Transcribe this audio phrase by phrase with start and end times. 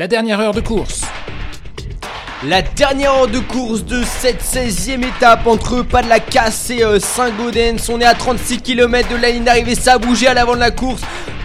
[0.00, 1.02] La dernière heure de course.
[2.42, 6.82] La dernière heure de course de cette 16e étape entre pas de la casse et
[6.82, 7.76] euh, Saint-Gaudens.
[7.90, 10.60] On est à 36 km de la ligne d'arrivée, ça a bougé à l'avant de
[10.60, 11.02] la course.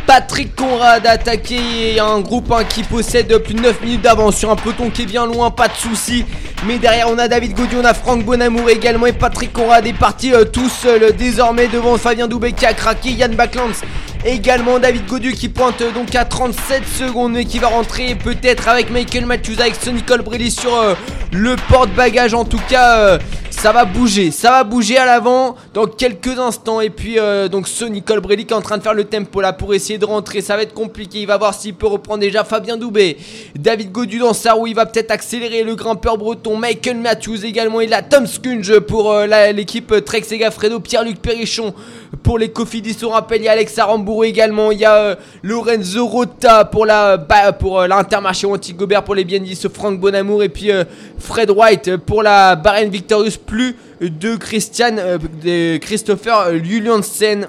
[0.07, 4.49] Patrick Conrad a attaqué un groupe hein, qui possède plus de 9 minutes d'avance sur
[4.49, 6.23] un peloton qui est bien loin, pas de soucis.
[6.65, 9.91] Mais derrière on a David Gaudier, on a Franck Bonamour également et Patrick Conrad est
[9.91, 13.81] parti euh, tout seul désormais devant Fabien Doubet qui a craqué, Yann Backlands
[14.27, 18.89] Également David Godu qui pointe donc à 37 secondes mais qui va rentrer peut-être avec
[18.89, 20.95] Michael Matthews avec Sonny Colbrelli sur euh,
[21.31, 22.33] le porte-bagages.
[22.33, 23.19] En tout cas euh,
[23.51, 26.81] ça va bouger, ça va bouger à l'avant dans quelques instants.
[26.81, 29.53] Et puis euh, donc Sonny Colbrelli qui est en train de faire le tempo là
[29.53, 32.43] pour essayer de rentrer, ça va être compliqué, il va voir s'il peut reprendre déjà
[32.43, 33.17] Fabien Doubé,
[33.53, 37.79] David Godu dans sa roue, il va peut-être accélérer le grimpeur breton, Michael Matthews également,
[37.79, 39.15] il a Tom Skunge pour
[39.53, 41.75] l'équipe Trek Segafredo, Pierre-Luc Perrichon
[42.23, 44.71] pour les Cofidis on rappelle il y a Alex Arambourou également.
[44.71, 49.25] Il y a euh, Lorenzo Rota pour la bah, pour euh, l'Intermarché Antigobert pour les
[49.25, 50.83] BND Franck Bonamour et puis euh,
[51.17, 54.95] Fred White pour la Bahrain Victorious plus de Christian
[55.43, 57.47] de Christopher Juliansen.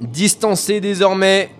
[0.00, 1.50] Distancé désormais.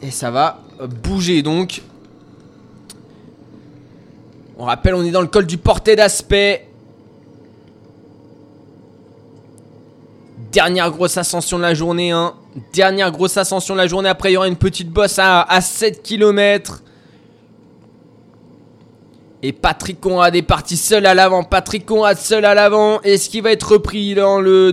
[0.00, 0.60] Et ça va
[1.02, 1.82] bouger donc
[4.58, 6.66] on rappelle, on est dans le col du porté d'aspect.
[10.50, 12.10] Dernière grosse ascension de la journée.
[12.10, 12.32] Hein.
[12.72, 14.08] Dernière grosse ascension de la journée.
[14.08, 16.82] Après, il y aura une petite bosse à, 7 km.
[19.42, 21.44] Et Patrick Conrad est parti seul à l'avant.
[21.44, 23.02] Patrick Conrad seul à l'avant.
[23.02, 24.72] Est-ce qu'il va être repris dans, euh,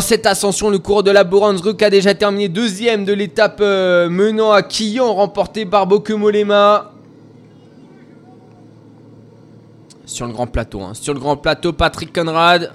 [0.00, 4.52] cette ascension Le cours de la Boransruk a déjà terminé deuxième de l'étape euh, menant
[4.52, 6.91] à Quillon, remporté par Bokemolema.
[10.12, 10.82] Sur le grand plateau.
[10.82, 10.92] Hein.
[10.92, 12.70] Sur le grand plateau, Patrick Conrad.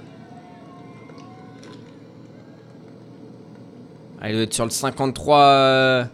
[4.20, 6.08] Ah, il doit être sur le 53.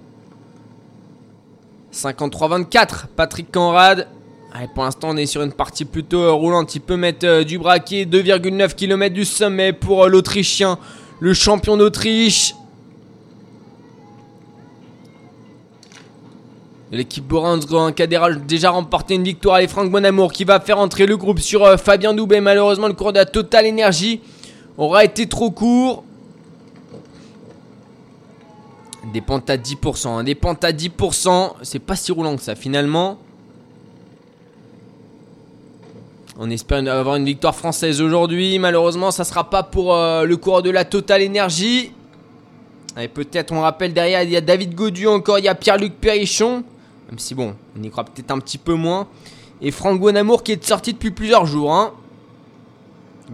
[1.95, 3.07] 53-24.
[3.17, 4.07] Patrick Conrad.
[4.53, 6.75] Allez, pour l'instant, on est sur une partie plutôt euh, roulante.
[6.75, 8.05] Il peut mettre euh, du braquet.
[8.05, 10.79] 2,9 km du sommet pour euh, l'Autrichien.
[11.21, 12.55] Le champion d'Autriche.
[16.95, 19.59] L'équipe Boransgro qui a déjà remporté une victoire.
[19.59, 22.41] Et Franck Bonamour qui va faire entrer le groupe sur euh, Fabien Doubet.
[22.41, 24.21] Malheureusement, le cours de la Total Énergie
[24.79, 26.05] aura été trop court.
[29.13, 30.09] Des pentes à 10%.
[30.09, 30.25] Hein.
[30.25, 31.55] Des pentes à 10%.
[31.63, 33.19] C'est pas si roulant que ça finalement.
[36.39, 38.61] On espère avoir une victoire française aujourd'hui.
[38.61, 41.93] Malheureusement, ça sera pas pour euh, le cours de la Total Énergie.
[43.01, 45.95] Et peut-être, on rappelle derrière, il y a David Godu encore, il y a Pierre-Luc
[45.95, 46.63] Perrichon.
[47.09, 49.07] Même si bon, on y croit peut-être un petit peu moins.
[49.61, 51.75] Et Franck Bonamour qui est sorti depuis plusieurs jours.
[51.75, 51.93] Hein.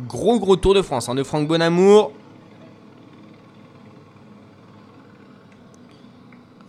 [0.06, 2.12] Gros gros tour de France hein, de Franck Bonamour.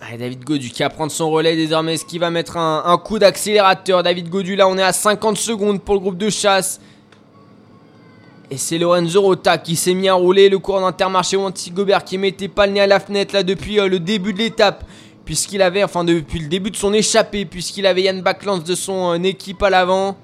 [0.02, 1.94] Allez, David Godu qui va prendre son relais désormais.
[1.94, 5.82] Est-ce qu'il va mettre un, coup d'accélérateur David Godu là on est à 50 secondes
[5.82, 6.82] pour le groupe de chasse.
[8.50, 12.50] Et c'est Lorenzo Rota qui s'est mis à rouler le cours d'Intermarché Antigobert qui mettait
[12.50, 14.84] pas le nez à la fenêtre là depuis euh, le début de l'étape
[15.26, 19.14] puisqu'il avait, enfin depuis le début de son échappée, puisqu'il avait Yann Backlands de son
[19.14, 20.18] euh, équipe à l'avant.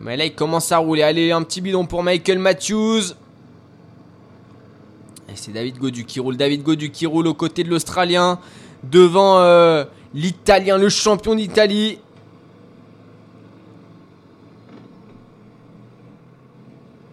[0.00, 1.02] Mais là, il commence à rouler.
[1.02, 3.12] Allez, un petit bidon pour Michael Matthews.
[5.28, 6.36] Et c'est David Godu qui roule.
[6.36, 8.40] David Godu qui roule aux côtés de l'Australien.
[8.82, 11.98] Devant euh, l'Italien, le champion d'Italie.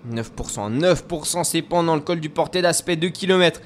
[0.09, 3.59] «9%, 9% c'est pendant le col du porté d'aspect 2 km.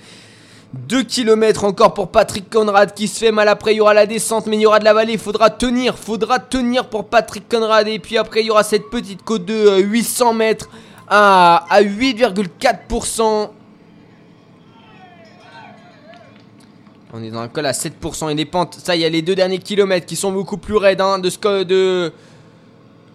[0.74, 3.48] 2 km encore pour Patrick Conrad qui se fait mal.
[3.50, 5.18] Après, il y aura la descente, mais il y aura de la vallée.
[5.18, 7.88] Faudra tenir, faudra tenir pour Patrick Conrad.
[7.88, 10.70] Et puis après, il y aura cette petite côte de 800 euh, mètres
[11.10, 13.50] à, 8,4%.
[17.14, 18.76] On est dans un col à 7% et des pentes.
[18.82, 21.30] Ça, il y a les deux derniers kilomètres qui sont beaucoup plus raides hein, de
[21.30, 22.14] ce de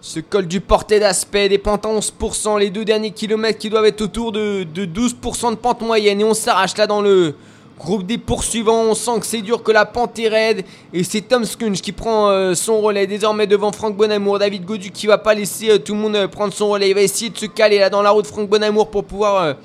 [0.01, 1.49] ce col du porté d'aspect.
[1.49, 2.59] Des pentes à 11%.
[2.59, 6.21] Les deux derniers kilomètres qui doivent être autour de, de 12% de pente moyenne.
[6.21, 7.35] Et on s'arrache là dans le,
[7.79, 10.65] Groupe des poursuivants, on sent que c'est dur, que la pente est raide.
[10.93, 14.39] Et c'est Tom Skunge qui prend euh, son relais désormais devant Franck Bonamour.
[14.39, 16.89] David Godu qui va pas laisser euh, tout le monde euh, prendre son relais.
[16.89, 19.55] Il va essayer de se caler là dans la route Franck Bonamour pour pouvoir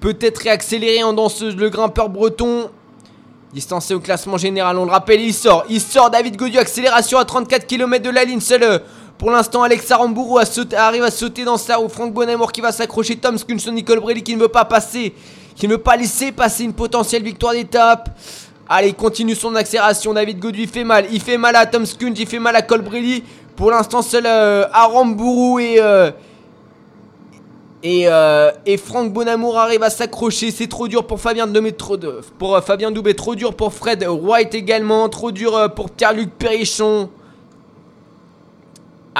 [0.00, 2.70] peut-être réaccélérer en danseuse le grimpeur breton.
[3.52, 5.64] Distancé au classement général, on le rappelle, il sort.
[5.68, 8.40] Il sort David Godu, accélération à 34 km de la ligne.
[8.40, 8.80] Seul
[9.20, 10.40] pour l'instant, Alex Aramburu
[10.76, 11.90] arrive à sauter dans sa roue.
[11.90, 13.16] Franck Bonamour qui va s'accrocher.
[13.16, 15.14] Tom Skunge, Nicole Brelli qui ne veut pas passer
[15.54, 18.08] qui ne veut pas laisser passer une potentielle victoire d'étape.
[18.66, 20.14] Allez, il continue son accélération.
[20.14, 21.04] David Godwin fait mal.
[21.12, 23.22] Il fait mal à Tom Skunge, il fait mal à Colbrelli.
[23.56, 26.10] Pour l'instant, seul euh, Aramburu et, euh,
[27.82, 30.50] Et, euh, et Franck Bonamour arrive à s'accrocher.
[30.50, 31.96] C'est trop dur pour Fabien Doubé, trop,
[32.38, 36.30] pour euh, Fabien Doubé, trop dur pour Fred White également, trop dur euh, pour Pierre-Luc
[36.38, 37.10] Perrichon.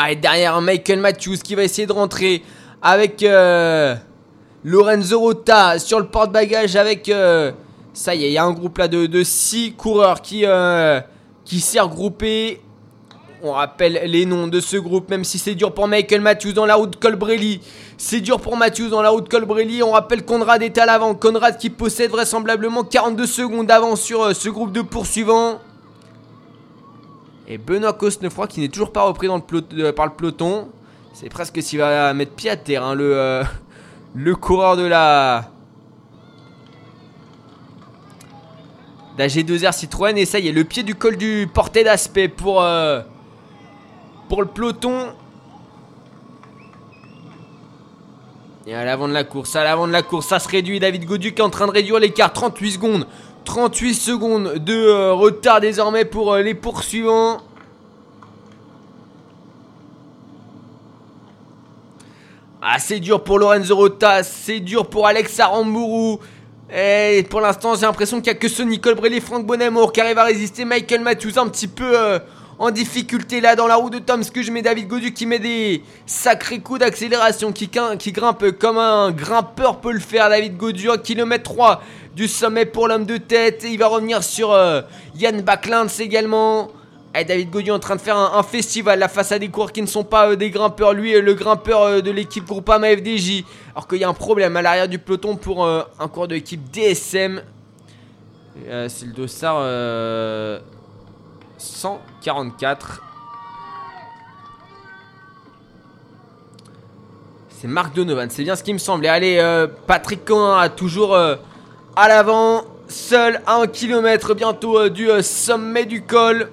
[0.08, 2.42] Et derrière Michael Matthews qui va essayer de rentrer
[2.82, 3.24] avec
[4.64, 7.10] Lorenzo Rota sur le porte-bagages avec.
[7.92, 10.44] ça y est, il y a un groupe là de 6 coureurs qui,
[11.44, 12.60] qui s'est regroupé.
[13.42, 16.66] On rappelle les noms de ce groupe, même si c'est dur pour Michael Matthews dans
[16.66, 17.62] la route Colbrelli.
[17.96, 19.82] C'est dur pour Matthews dans la route Colbrelli.
[19.82, 21.14] On rappelle Conrad est à l'avant.
[21.14, 25.58] Conrad qui possède vraisemblablement 42 secondes d'avance sur euh, ce groupe de poursuivants.
[27.52, 29.42] Et Benoît Cosnefroy qui n'est toujours pas repris dans le
[29.80, 30.68] euh, par le peloton.
[31.12, 33.42] C'est presque s'il va mettre pied à terre, hein, le, euh,
[34.14, 35.50] le coureur de la.
[39.18, 40.16] d'AG2R Citroën.
[40.16, 42.64] Et ça y est, le pied du col du porté d'aspect pour
[44.28, 45.08] pour le peloton.
[48.64, 50.78] Et à l'avant de la course, à l'avant de la course, ça se réduit.
[50.78, 52.32] David Godu qui est en train de réduire l'écart.
[52.32, 53.06] 38 secondes.
[53.50, 57.38] 38 secondes de euh, retard désormais pour euh, les poursuivants.
[62.62, 66.18] Ah, c'est dur pour Lorenzo Rota, c'est dur pour Alex Aramburu.
[66.72, 70.00] Et pour l'instant, j'ai l'impression qu'il n'y a que ce Nicole Brelli, Franck Bonamour qui
[70.00, 70.64] arrive à résister.
[70.64, 72.20] Michael Matthews un petit peu euh,
[72.60, 75.38] en difficulté là dans la roue de Tom que je mets David Godu qui met
[75.38, 80.28] des sacrés coups d'accélération, qui, grimpe comme un grimpeur peut le faire.
[80.28, 81.82] David Godu, 1 km 3
[82.14, 83.64] du sommet pour l'homme de tête.
[83.64, 84.82] Et il va revenir sur euh,
[85.16, 86.68] Yann Backlund également.
[87.14, 89.86] David Godu en train de faire un, festival là face à des coureurs qui ne
[89.86, 90.92] sont pas euh, des grimpeurs.
[90.92, 93.42] Lui, le grimpeur euh, de l'équipe Groupama FDJ.
[93.74, 96.60] Alors qu'il y a un problème à l'arrière du peloton pour un coureur de l'équipe
[96.70, 97.40] DSM.
[98.66, 99.62] C'est le dossard.
[101.60, 103.02] 144.
[107.50, 109.08] C'est Marc Donovan, c'est bien ce qui me semblait.
[109.08, 111.36] Allez, euh, Patrick Cohen toujours euh,
[111.94, 116.50] à l'avant, seul à 1 km bientôt euh, du sommet du col.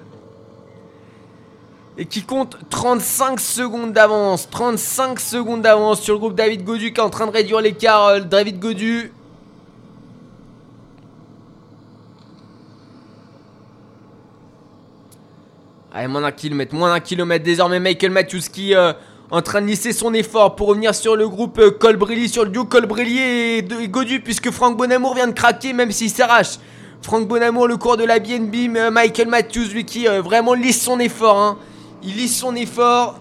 [1.96, 4.48] Et qui compte 35 secondes d'avance.
[4.50, 8.20] 35 secondes d'avance sur le groupe David Godu qui est en train de réduire l'écart.
[8.20, 9.12] David Godu
[16.06, 17.44] Moins d'un kilomètre, moins d'un kilomètre.
[17.44, 18.92] Désormais, Michael Matthews qui euh,
[19.30, 22.64] en train de lisser son effort pour revenir sur le groupe euh, sur le duo
[22.64, 26.58] Colbrelli et, Godu, puisque Franck Bonamour vient de craquer, même s'il s'arrache.
[27.02, 31.00] Franck Bonamour, le cours de la BNB, euh, Michael Matthews, lui qui vraiment lisse son
[31.00, 31.38] effort.
[31.38, 31.58] Hein.
[32.02, 33.20] Il lisse son effort.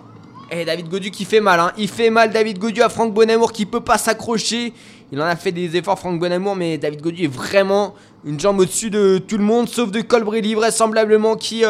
[0.49, 1.71] Et David Godu qui fait mal, hein.
[1.77, 4.71] il fait mal David Godu à Franck Bonamour qui peut pas s'accrocher.
[5.11, 7.95] Il en a fait des efforts Franck Bonamour, mais David Godu est vraiment
[8.27, 11.63] une jambe au-dessus de tout le monde, sauf de Colbrelli vraisemblablement qui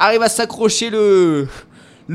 [0.00, 1.46] arrive à s'accrocher le,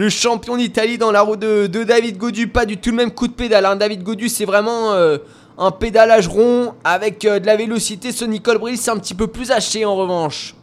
[0.09, 2.47] champion d'Italie dans la roue de, David Godu.
[2.47, 3.65] Pas du tout le même coup de pédale.
[3.65, 3.75] Hein.
[3.75, 5.19] David Godu, c'est vraiment euh,
[5.57, 8.11] un pédalage rond avec euh, de la vélocité.
[8.11, 10.55] Ce Nicole Brill, c'est un petit peu plus haché en revanche.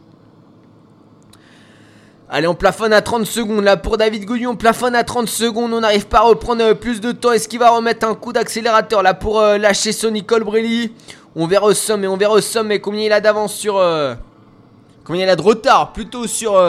[2.29, 3.63] Allez, on plafonne à 30 secondes.
[3.63, 5.71] Là, pour David Godu, on plafonne à 30 secondes.
[5.71, 7.31] On n'arrive pas à reprendre euh, plus de temps.
[7.31, 10.91] Est-ce qu'il va remettre un coup d'accélérateur là pour lâcher ce Nicole Brilly
[11.35, 12.07] On verra au sommet.
[12.07, 13.81] On verra au sommet combien il a d'avance sur.
[15.03, 16.61] combien il a de retard plutôt sur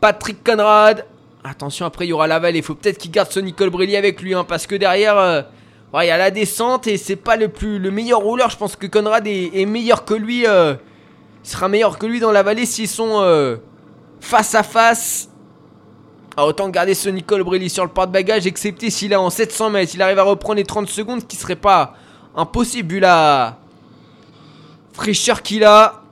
[0.00, 1.04] Patrick Conrad.
[1.42, 2.54] Attention, après, il y aura Laval.
[2.54, 4.34] Il faut peut-être qu'il garde ce Nicole Brilly avec lui.
[4.34, 5.42] Hein, parce que derrière, euh,
[5.94, 6.86] il y a la descente.
[6.86, 8.50] Et c'est pas le, plus, le meilleur rouleur.
[8.50, 10.46] Je pense que Conrad est, meilleur que lui.
[10.46, 10.74] Euh,
[11.42, 13.56] il sera meilleur que lui dans la vallée s'ils sont euh,
[14.20, 15.30] face à face.
[16.36, 18.46] Ah, autant garder ce Nicole Brilly sur le porte-bagages.
[18.46, 19.92] Excepté s'il est en 700 mètres.
[19.94, 21.20] Il arrive à reprendre les 30 secondes.
[21.20, 21.94] Ce qui serait pas
[22.36, 23.00] impossible vu
[25.00, 26.02] fraîcheur qu'il a.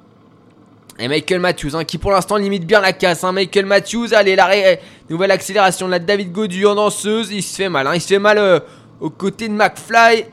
[0.98, 3.22] Et Michael Matthews, hein, qui pour l'instant limite bien la casse.
[3.22, 3.32] Hein.
[3.32, 4.80] Michael Matthews, allez, l'arrêt,
[5.10, 7.30] nouvelle accélération de la David Godu en danseuse.
[7.30, 7.94] Il se fait mal, hein.
[7.94, 8.58] il se fait mal euh,
[9.00, 10.24] aux de McFly.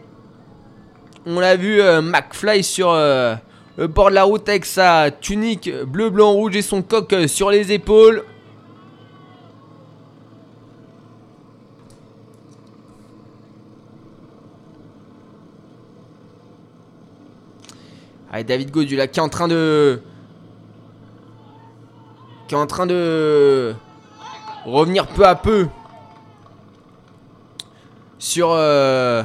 [1.27, 3.35] On l'a vu, euh, McFly sur euh,
[3.77, 7.51] le bord de la route avec sa tunique bleu, blanc, rouge et son coq sur
[7.51, 8.23] les épaules.
[18.35, 20.01] Allez, David Godu là qui est en train de
[22.49, 23.73] qui est en train de
[24.65, 25.67] revenir peu à peu
[28.19, 29.23] sur euh,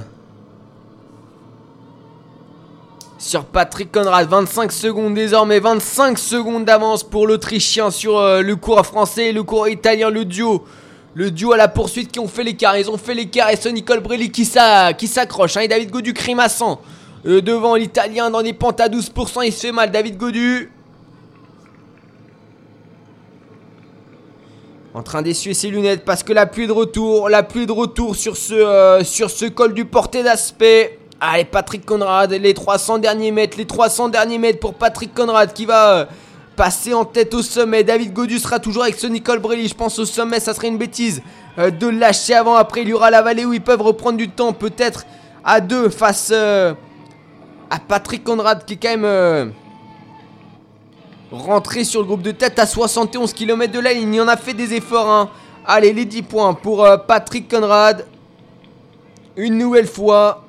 [3.19, 4.29] sur Patrick Conrad.
[4.29, 9.69] 25 secondes désormais 25 secondes d'avance pour l'Autrichien sur euh, le cours français le cours
[9.69, 10.65] italien le duo
[11.15, 12.79] le duo à la poursuite qui ont fait l'écart.
[12.79, 15.57] Ils ont fait l'écart et ce Nicole Brelli qui s'accroche.
[15.57, 16.81] Et David Godu crimassant
[17.27, 20.71] euh, devant l'italien dans des pentes à 12% il se fait mal David Godu
[24.93, 28.17] En train d'essuyer ses lunettes parce que la pluie de retour, la pluie de retour
[28.17, 30.99] sur ce, euh, col du porté d'aspect.
[31.21, 35.65] Allez, Patrick Conrad, les 300 derniers mètres, les 300 derniers mètres pour Patrick Conrad qui
[35.65, 36.05] va euh,
[36.57, 37.85] passer en tête au sommet.
[37.85, 39.69] David Godu sera toujours avec ce Nicole Brelli.
[39.69, 41.23] Je pense au sommet, ça serait une bêtise
[41.59, 42.57] euh, de lâcher avant.
[42.57, 45.05] Après, il y aura la vallée où ils peuvent reprendre du temps, peut-être
[45.45, 46.33] à deux face
[47.71, 49.53] à Patrick Conrad qui est quand même
[51.31, 54.15] Rentré sur le groupe de tête à 71 km de la ligne.
[54.15, 55.09] Il en a fait des efforts.
[55.09, 55.31] Hein.
[55.65, 58.05] Allez, les 10 points pour euh, Patrick Conrad.
[59.37, 60.45] Une nouvelle fois.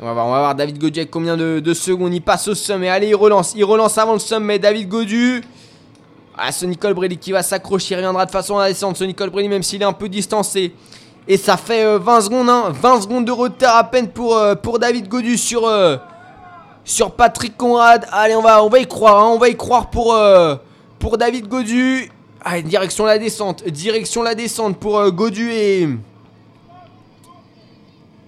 [0.00, 2.54] On va voir, on va voir David Godu avec combien de, secondes il passe au
[2.54, 2.88] sommet.
[2.88, 3.54] Allez, il relance.
[3.56, 4.60] Il relance avant le sommet.
[4.60, 5.42] David Godu.
[6.36, 7.94] Ah, ce Nicole Brady qui va s'accrocher.
[7.94, 8.96] Reviendra de façon à descendre.
[8.96, 10.72] Ce Nicole Brady, même s'il est un peu distancé.
[11.28, 14.54] Et ça fait 20 euh, secondes, hein, 20 secondes de retard à peine pour, euh,
[14.78, 15.96] David Godu sur, euh,
[16.84, 18.06] sur Patrick Conrad.
[18.10, 20.14] Allez, on va, on va y croire, hein, on va y croire pour,
[20.98, 22.10] pour David Godu.
[22.44, 25.88] Allez, direction la descente, direction la descente pour Godu et,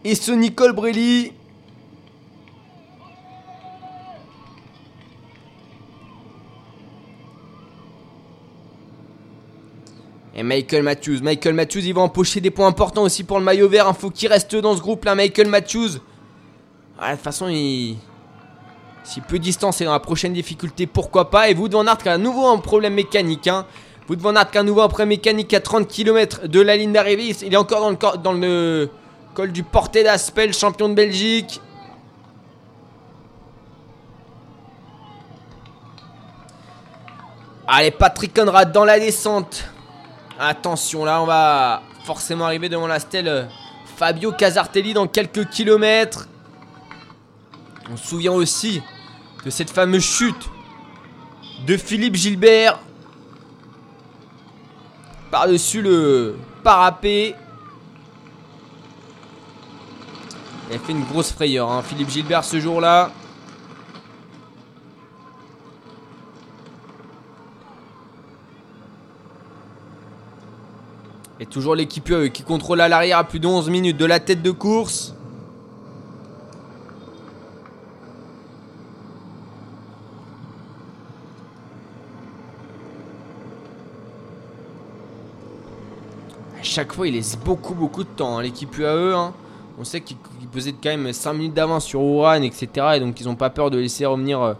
[0.04, 1.32] et ce Nicole Brelli.
[10.38, 11.20] Et Michael Matthews.
[11.22, 13.86] Michael Matthews, il va empocher des points importants aussi pour le maillot vert.
[13.88, 15.88] Il faut qu'il reste dans ce groupe là, Michael Matthews.
[15.88, 17.96] de toute façon, il.
[19.02, 21.48] S'il peut distancer dans la prochaine difficulté, pourquoi pas.
[21.48, 23.46] Et Wood Van Aert qui a à nouveau un problème mécanique.
[23.46, 23.64] Hein.
[24.10, 26.76] Wood Van Aert qui a à nouveau un problème mécanique à 30 km de la
[26.76, 27.34] ligne d'arrivée.
[27.42, 28.90] Il est encore dans le, dans le
[29.32, 31.62] col du Porté d'Aspel, champion de Belgique.
[37.68, 39.70] Allez, Patrick Conrad dans la descente.
[40.38, 43.44] Attention, là, on va forcément arriver devant la stèle euh,
[43.96, 46.28] Fabio Casartelli dans quelques kilomètres.
[47.90, 48.82] On se souvient aussi
[49.44, 50.50] de cette fameuse chute
[51.66, 52.78] de Philippe Gilbert
[55.30, 57.34] par-dessus le parapet.
[60.68, 63.10] Il a fait une grosse frayeur, hein, Philippe Gilbert, ce jour-là.
[71.50, 74.42] Toujours l'équipe UE qui contrôle à l'arrière à plus de 11 minutes de la tête
[74.42, 75.14] de course.
[86.58, 89.14] À chaque fois, il laisse beaucoup, beaucoup de temps, hein, l'équipe UAE.
[89.14, 89.32] Hein.
[89.78, 90.16] On sait qu'ils
[90.52, 92.68] possèdent quand même 5 minutes d'avance sur Ouran, etc.
[92.96, 94.54] Et donc, ils n'ont pas peur de laisser revenir euh,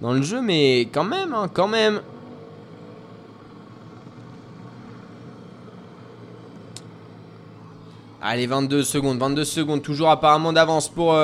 [0.00, 0.40] dans le jeu.
[0.40, 2.00] Mais quand même, hein, quand même.
[8.32, 11.14] Allez, 22 secondes, 22 secondes, toujours apparemment d'avance pour...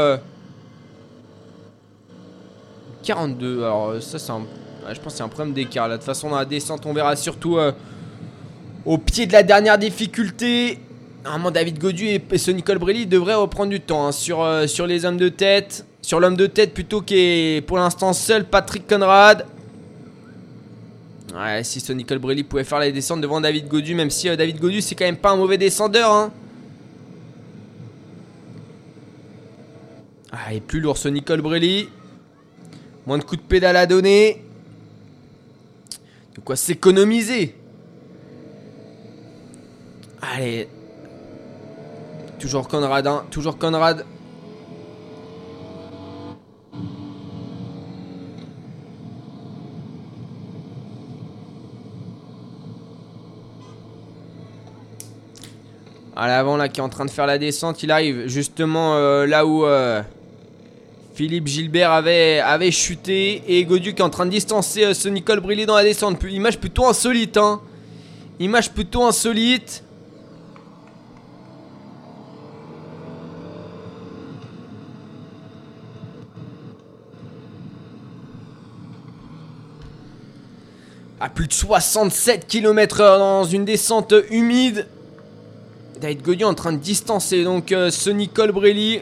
[3.02, 4.42] 42, euh, alors euh, ça c'est un...
[4.92, 5.94] je pense c'est un problème d'écart là.
[5.94, 7.72] De toute façon dans la descente on verra surtout euh,
[8.84, 10.80] au pied de la dernière difficulté.
[11.24, 14.44] Normalement David Godu et ce Nicole Brelli devraient reprendre du temps hein, sur,
[14.86, 15.86] les hommes de tête.
[16.02, 19.46] Sur l'homme de tête plutôt qu'est pour l'instant seul Patrick Conrad.
[21.34, 24.60] Ouais, si ce Nicole Brelli pouvait faire la descente devant David Godu, même si David
[24.60, 26.12] Godu c'est quand même pas un mauvais descendeur.
[26.12, 26.30] Hein.
[30.30, 31.88] Ah, plus lourd ce Nicole Brelli.
[33.06, 34.44] Moins de coups de pédale à donner.
[36.34, 37.56] De quoi s'économiser.
[40.20, 40.68] Allez.
[42.38, 43.24] Toujours Conrad, hein.
[43.30, 44.04] Toujours Conrad.
[56.14, 59.24] À l'avant là qui est en train de faire la descente, il arrive justement euh,
[59.24, 60.02] là où euh,
[61.18, 65.40] Philippe Gilbert avait, chuté et Godu qui est en train de distancer euh, ce Nicole
[65.40, 66.22] Brillet dans la descente.
[66.22, 67.36] Image plutôt insolite.
[67.36, 67.60] Hein.
[68.38, 69.82] Image plutôt insolite.
[81.18, 84.86] À plus de 67 km/h dans une descente humide.
[86.00, 89.00] David Godu en train de distancer donc euh, ce Nicole Brelli.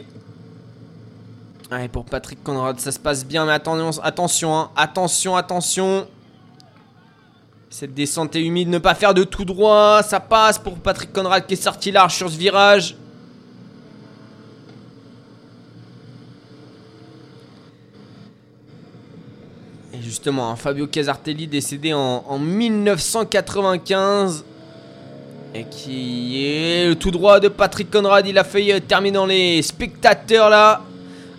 [1.69, 4.71] Allez, pour Patrick Conrad, ça se passe bien, mais attention, attention, hein.
[4.77, 6.07] attention, attention.
[7.69, 11.45] Cette descente est humide, ne pas faire de tout droit, ça passe pour Patrick Conrad
[11.45, 12.95] qui est sorti large sur ce virage.
[19.93, 24.45] Et justement, hein, Fabio Casartelli décédé en, en 1995
[25.53, 28.25] et qui est tout droit de Patrick Conrad.
[28.25, 30.86] Il a failli terminer dans les spectateurs là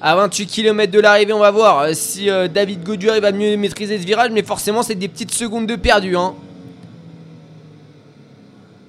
[0.01, 1.33] à 28 km de l'arrivée.
[1.33, 4.31] On va voir euh, si euh, David Godu va mieux maîtriser ce virage.
[4.33, 6.17] Mais forcément, c'est des petites secondes de perdu.
[6.17, 6.35] Hein.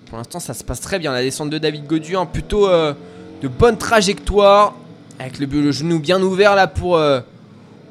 [0.07, 1.11] Pour l'instant, ça se passe très bien.
[1.11, 2.93] La descente de David Godu, hein, plutôt euh,
[3.41, 4.75] de bonne trajectoire.
[5.19, 6.97] Avec le, genou bien ouvert là pour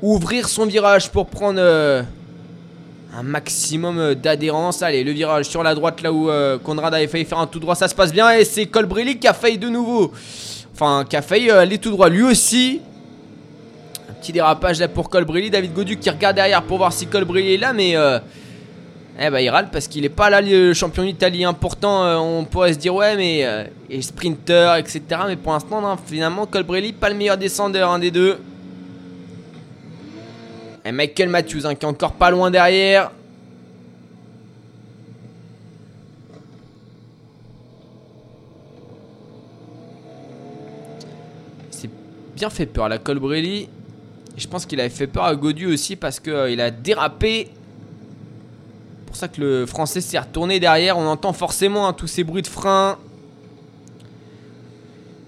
[0.00, 4.80] ouvrir son virage pour prendre un maximum d'adhérence.
[4.80, 6.30] Allez, le virage sur la droite là où
[6.64, 7.74] Conrad avait failli faire un tout droit.
[7.74, 8.30] Ça se passe bien.
[8.30, 10.10] Et c'est Colbrelli qui a failli de nouveau.
[10.72, 12.80] Enfin, qui a failli aller tout droit lui aussi.
[14.20, 15.50] Petit dérapage là pour Colbrelli.
[15.50, 18.18] David Godu qui regarde derrière pour voir si Colbrelli est là, mais euh,
[19.20, 22.04] eh ben, il râle parce qu'il est pas là, le champion d'Italie important.
[22.04, 25.02] Euh, on pourrait se dire, ouais, mais euh, et sprinter, etc.
[25.26, 28.38] Mais pour l'instant, finalement, Colbrelli, pas le meilleur descendeur, des deux.
[30.84, 33.10] Et Michael Matthews hein, qui est encore pas loin derrière.
[41.70, 41.90] C'est
[42.36, 43.68] bien fait peur la Colbrelli
[44.38, 47.50] je pense qu'il avait fait peur à Godu aussi parce qu'il euh, a dérapé.
[49.06, 50.98] Pour ça que le français s'est retourné derrière.
[50.98, 52.98] On entend forcément hein, tous ces bruits de frein.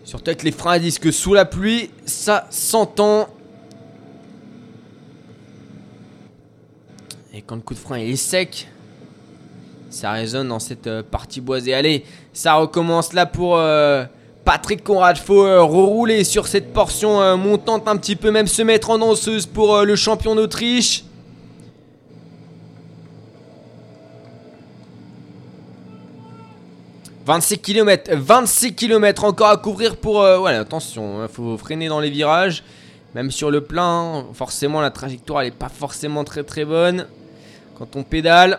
[0.04, 3.28] Surtout avec les freins à disque sous la pluie, ça s'entend.
[7.32, 8.68] Et quand le coup de frein est sec,
[9.88, 11.74] ça résonne dans cette euh, partie boisée.
[11.74, 14.04] Allez, ça recommence là pour euh,
[14.50, 18.62] Patrick Conrad, faut euh, rerouler sur cette portion euh, montante un petit peu, même se
[18.62, 21.04] mettre en danseuse pour euh, le champion d'Autriche.
[27.26, 30.14] «26 km, 26 km encore à couvrir pour...
[30.14, 32.64] voilà, attention, il hein, faut freiner dans les virages.
[33.14, 37.06] Même sur le plein, forcément la trajectoire elle est pas forcément très très bonne.
[37.78, 38.58] Quand on pédale.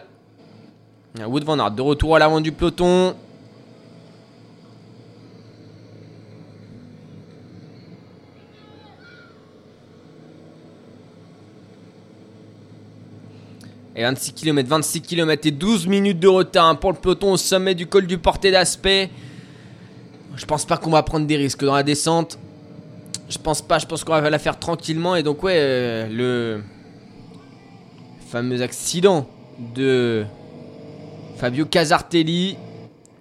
[1.20, 3.14] Wood Van Aert de retour à l'avant du peloton.
[14.02, 17.38] Et 26 km, 26 km et 12 minutes de retard hein, pour le peloton au
[17.38, 19.12] sommet du col du porté d'aspect.
[20.36, 22.40] Je pense pas qu'on va prendre des risques dans la descente.
[23.30, 25.16] Je pense pas, je pense qu'on va la faire tranquillement.
[25.16, 26.64] Et donc ouais, euh, le
[28.28, 29.28] fameux accident
[29.76, 30.26] de
[31.38, 32.58] Fabio Casartelli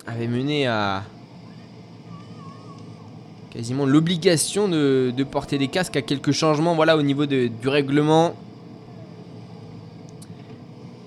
[0.07, 1.03] avait mené à
[3.51, 8.35] quasiment l'obligation de, porter des casques à quelques changements voilà, au niveau du règlement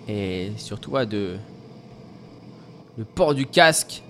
[0.08, 1.38] et surtout de
[2.98, 4.04] le port du casque.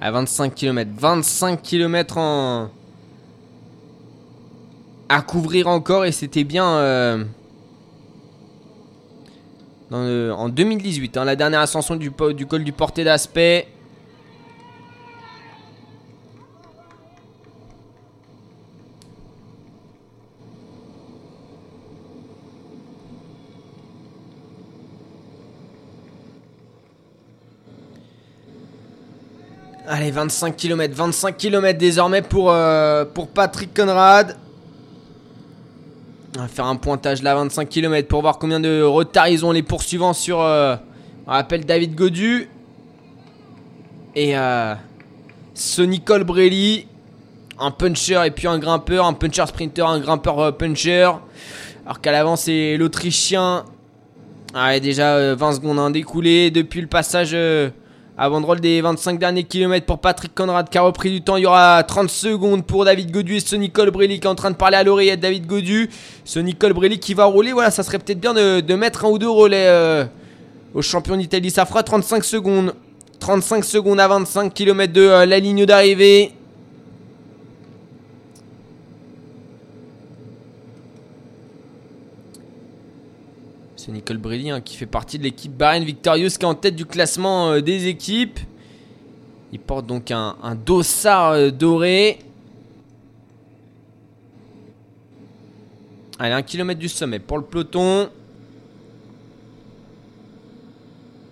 [0.00, 0.90] À 25 km.
[0.98, 2.70] 25 km en
[5.12, 7.24] à couvrir encore et c'était bien euh,
[9.92, 13.68] en 2018, hein, la dernière ascension du, col du porté d'aspect.
[29.86, 34.38] Allez, 25 km, 25 km désormais pour, euh, pour Patrick Conrad.
[36.34, 39.52] On va faire un pointage là, 25 km pour voir combien de retard ils ont
[39.52, 40.76] les poursuivants sur, euh,
[41.26, 42.48] on rappelle David Godu.
[44.14, 44.74] Et euh,
[45.52, 46.86] Sonny Colbrelli,
[47.58, 51.10] un puncher et puis un grimpeur, un puncher sprinter, un grimpeur euh, puncher.
[51.84, 53.66] Alors qu'à l'avant c'est l'Autrichien.
[54.54, 57.36] Ah, déjà 20 secondes à découlé depuis le passage
[58.22, 61.36] avant de des 25 derniers kilomètres pour Patrick Conrad qui a repris du temps.
[61.38, 64.52] Il y aura 30 secondes pour David Godu et Sonny Colbrelli qui est en train
[64.52, 65.18] de parler à l'oreillette.
[65.18, 65.90] David Godu,
[66.24, 67.52] Sonny Colbrelli qui va rouler.
[67.52, 70.04] Voilà, ça serait peut-être bien de, mettre un ou deux relais euh,
[70.72, 71.50] au champion d'Italie.
[71.50, 72.76] Ça fera 35 secondes.
[73.18, 76.30] 35 secondes à 25 km de euh, la ligne d'arrivée.
[83.84, 86.76] C'est Nicole Brilly hein, qui fait partie de l'équipe Bahrain Victorious qui est en tête
[86.76, 88.38] du classement euh, des équipes.
[89.50, 92.20] Il porte donc un, dossard euh, doré.
[96.20, 98.08] Allez, un kilomètre du sommet pour le peloton.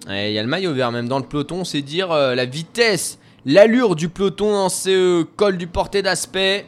[0.08, 3.20] Il y a le maillot vert même dans le peloton, c'est dire euh, la vitesse,
[3.46, 6.66] l'allure du peloton dans ce col du porté d'aspect.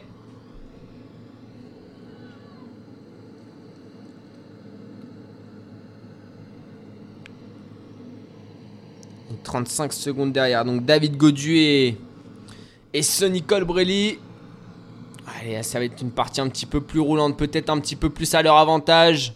[9.43, 10.65] 35 secondes derrière.
[10.65, 11.97] Donc David Godu et
[12.93, 14.19] et Sonny Colbrelli.
[15.39, 18.09] Allez, ça va être une partie un petit peu plus roulante, peut-être un petit peu
[18.09, 19.33] plus à leur avantage.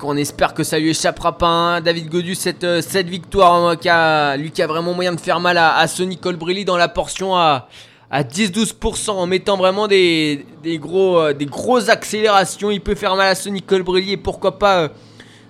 [0.00, 1.48] On espère que ça lui échappera pas.
[1.48, 1.80] Hein.
[1.80, 5.58] David Godu, cette, euh, cette victoire, hein, lui qui a vraiment moyen de faire mal
[5.58, 7.66] à, Sonny Colbrelli dans la portion à,
[8.08, 12.70] à 10-12% en mettant vraiment des, gros, euh, grosses accélérations.
[12.70, 14.88] Il peut faire mal à Sonny Colbrelli et pourquoi pas euh,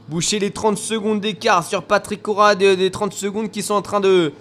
[0.08, 4.00] boucher les 30 secondes d'écart sur Patrick Cora, des, 30 secondes qui sont en train
[4.00, 4.32] de,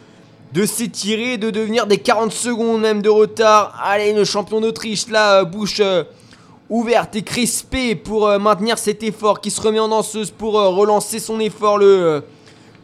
[0.54, 3.78] de s'étirer, de devenir des 40 secondes même de retard.
[3.84, 5.82] Allez, le champion d'Autriche là, bouche
[6.70, 10.70] ouverte et crispée pour euh, maintenir cet effort qui se remet en danseuse pour euh,
[10.70, 12.22] relancer son effort le euh,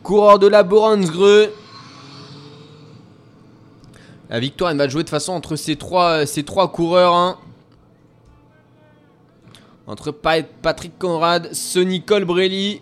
[0.04, 1.54] coureur de la Boransgreux.
[4.30, 7.14] La victoire elle va jouer de façon entre ces trois, ces trois coureurs.
[7.14, 7.38] Hein.
[9.86, 12.82] Entre Patrick Conrad, Sonny Colbrelli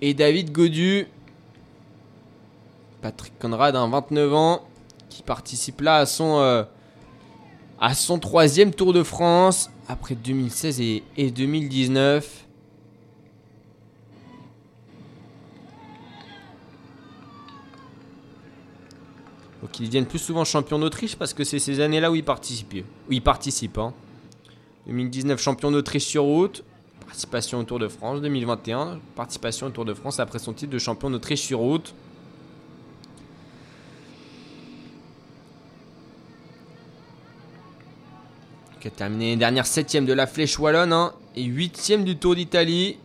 [0.00, 1.06] et David Godu.
[3.02, 4.62] Patrick Conrad, 29 ans
[5.08, 6.64] qui participe là à son, euh,
[7.80, 12.41] à son troisième Tour de France après 2016 et, 2019.
[19.72, 22.84] Donc ils deviennent plus souvent champion d'Autriche parce que c'est ces années-là où ils participent.
[23.08, 23.80] Où ils participent
[24.86, 25.42] 2019 hein.
[25.42, 26.62] champion d'Autriche sur route,
[27.06, 28.20] participation au Tour de France.
[28.20, 31.94] 2021 participation au Tour de France après son titre de champion d'Autriche sur route.
[38.78, 42.98] qui a terminé dernière septième de la Flèche Wallonne hein, et huitième du Tour d'Italie.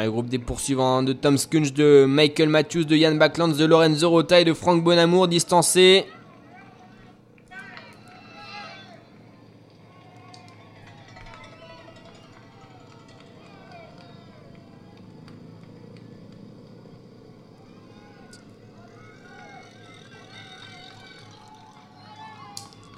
[0.00, 4.08] Le groupe des poursuivants de Tom Skunch, de Michael Matthews, de Yann Backlands, de Lorenzo
[4.08, 6.06] Rota et de Franck Bonamour distancés.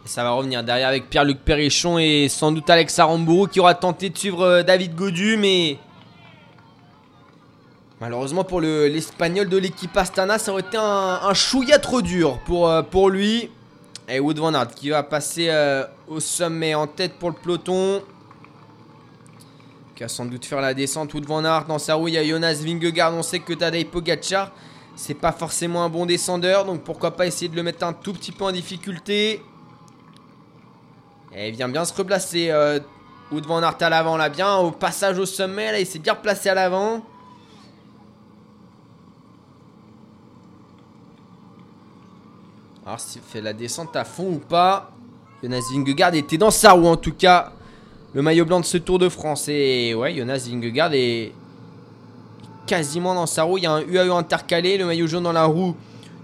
[0.06, 4.10] ça va revenir derrière avec Pierre-Luc Perrichon et sans doute Alex Aramburu qui aura tenté
[4.10, 5.76] de suivre euh, David Godu, mais
[8.04, 12.82] malheureusement pour l'Espagnol de l'équipe Astana, ça aurait été un, chouïa trop dur pour, euh,
[13.08, 13.50] lui.
[14.06, 18.02] Et Wood Van Aert qui va passer euh, au sommet en tête pour le peloton.
[19.96, 21.14] Qui va sans doute faire la descente.
[21.14, 23.14] Wood Van Aert dans sa roue, il y a Jonas Vingegaard.
[23.14, 24.52] On sait que Tadej Pogacar,
[24.96, 26.66] c'est pas forcément un bon descendeur.
[26.66, 29.42] Donc pourquoi pas essayer de le mettre un tout petit peu en difficulté.
[31.34, 32.50] Et il vient bien se replacer.
[32.50, 32.80] Euh,
[33.32, 36.12] ou devant Art à l'avant là, bien au passage au sommet là, il s'est bien
[36.12, 37.02] replacé à l'avant.
[42.86, 44.90] Alors s'il fait la descente à fond ou pas.
[45.42, 47.52] Jonas Vingegaard était dans sa roue en tout cas.
[48.12, 49.48] Le maillot blanc de ce Tour de France.
[49.48, 51.32] Et ouais, Jonas Vingegaard est
[52.66, 53.56] quasiment dans sa roue.
[53.56, 55.74] Il y a un UAE intercalé, le maillot jaune dans la roue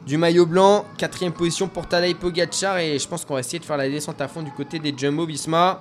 [0.07, 0.85] du maillot blanc.
[0.99, 2.77] Quatrième position pour Tadej Pogacar.
[2.77, 4.93] Et je pense qu'on va essayer de faire la descente à fond du côté des
[4.95, 5.81] Jumbo Visma.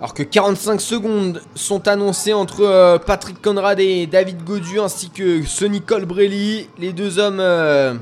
[0.00, 5.42] Alors que 45 secondes sont annoncées entre euh, Patrick Conrad et David Godu ainsi que
[5.44, 6.68] Sonny Colbrelli.
[6.78, 7.94] Les deux hommes euh,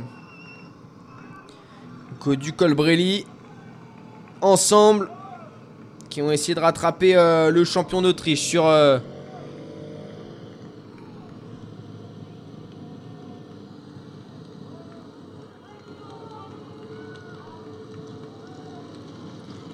[2.20, 3.24] Godu Colbrelli
[4.42, 5.08] ensemble
[6.10, 8.70] qui ont essayé de rattraper euh, le champion d'Autriche sur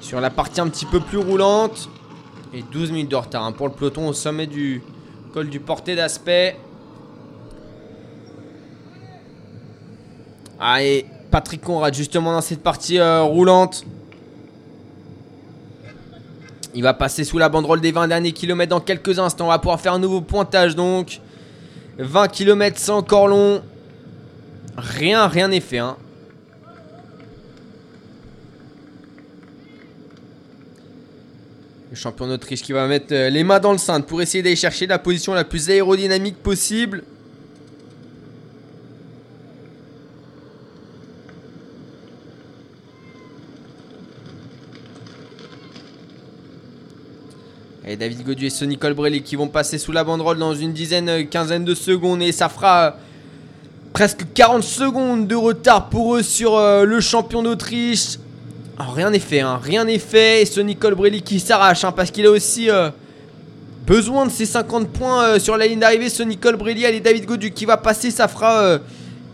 [0.00, 1.88] Sur la partie un petit peu plus roulante.
[2.54, 4.82] Et 12 minutes de retard hein, pour le peloton au sommet du
[5.32, 6.56] col du porté d'aspect.
[10.60, 13.84] Allez, Patrick Conrad justement dans cette partie euh, roulante.
[16.74, 19.46] Il va passer sous la banderole des 20 derniers kilomètres dans quelques instants.
[19.46, 21.20] On va pouvoir faire un nouveau pointage donc.
[21.98, 23.62] 20 km, c'est encore long.
[24.76, 25.78] Rien, rien n'est fait.
[25.78, 25.96] Hein.
[31.92, 34.56] Le champion d'Autriche qui va mettre euh, les mains dans le cintre pour essayer d'aller
[34.56, 37.04] chercher la position la plus aérodynamique possible.
[47.86, 51.10] Et David Godu et Sonny Colbrelli qui vont passer sous la banderole dans une dizaine,
[51.10, 52.22] euh, quinzaine de secondes.
[52.22, 52.90] Et ça fera euh,
[53.92, 58.16] presque 40 secondes de retard pour eux sur le champion d'Autriche
[58.78, 59.60] rien n'est fait, hein.
[59.62, 60.42] rien n'est fait.
[60.42, 62.90] Et ce Nicole Brelli qui s'arrache, hein, parce qu'il a aussi euh,
[63.86, 66.08] besoin de ses 50 points euh, sur la ligne d'arrivée.
[66.08, 68.78] Ce Nicole Brelli, allez, David Godu qui va passer, ça fera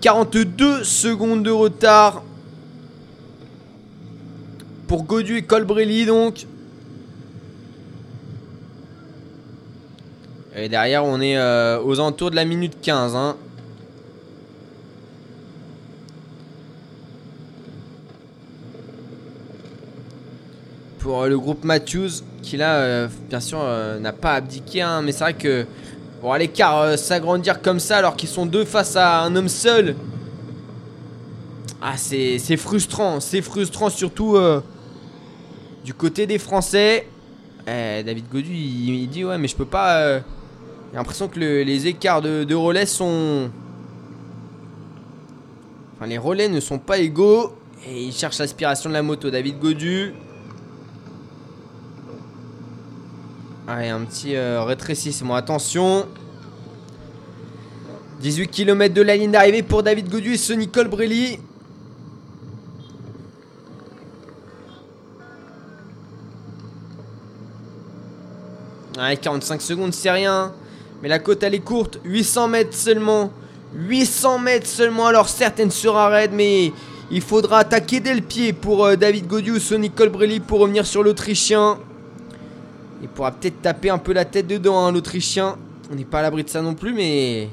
[0.01, 2.23] 42 secondes de retard
[4.89, 6.47] pour Godu et Colbrelli donc.
[10.57, 13.15] Et derrière on est euh, aux alentours de la minute 15.
[13.15, 13.37] Hein.
[21.09, 23.59] Pour euh, le groupe Matthews qui là euh, bien sûr
[23.99, 24.83] n'a pas abdiqué.
[24.83, 25.65] Hein, mais c'est vrai que
[26.21, 29.97] bon, l'écart s'agrandir comme ça alors qu'ils sont deux face à un homme seul.
[31.81, 33.21] Ah c'est frustrant.
[33.21, 34.37] C'est frustrant surtout
[35.89, 37.07] du côté des Français,
[37.67, 40.01] eh, David Godu, il, dit ouais, mais je peux pas.
[40.01, 40.21] Euh,
[40.91, 43.51] j'ai l'impression que les écarts de, relais sont.
[45.97, 47.55] Enfin, les relais ne sont pas égaux.
[47.87, 49.31] Et il cherche l'aspiration de la moto.
[49.31, 50.13] David Godu.
[53.71, 55.35] Allez, un petit euh, rétrécissement.
[55.35, 56.07] Attention.
[58.23, 61.39] 18 km de la ligne d'arrivée pour David Godu et Sonny Colbrelli.
[68.97, 70.55] Ouais, 45 secondes, c'est rien.
[71.03, 72.01] Mais la côte, elle est courte.
[72.05, 73.31] 800 mètres seulement.
[73.75, 75.09] 800 mètres seulement.
[75.09, 76.73] Alors, certes, elle sera raide, mais
[77.11, 81.03] il faudra attaquer dès le pied pour euh, David Godius Nicole Colbrelli pour revenir sur
[81.03, 81.79] l'Autrichien.
[83.01, 85.57] Il pourra peut-être taper un peu la tête dedans, hein, l'Autrichien.
[85.91, 87.45] On n'est pas à l'abri de ça non plus, mais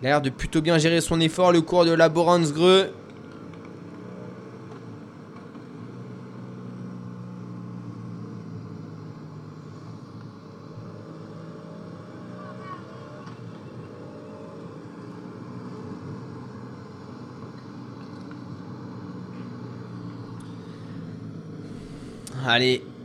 [0.00, 1.52] il a l'air de plutôt bien gérer son effort.
[1.52, 2.90] Le cours de la Boransgreux.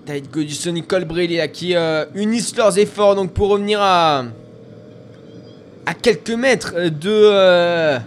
[0.07, 4.25] Allez, David Godusson, Nicole Brelli qui euh, unissent leurs efforts donc pour revenir à
[5.85, 7.99] à quelques mètres de euh,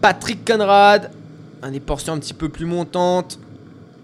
[0.00, 1.10] Patrick Conrad.
[1.62, 3.38] Un des portions un petit peu plus montantes.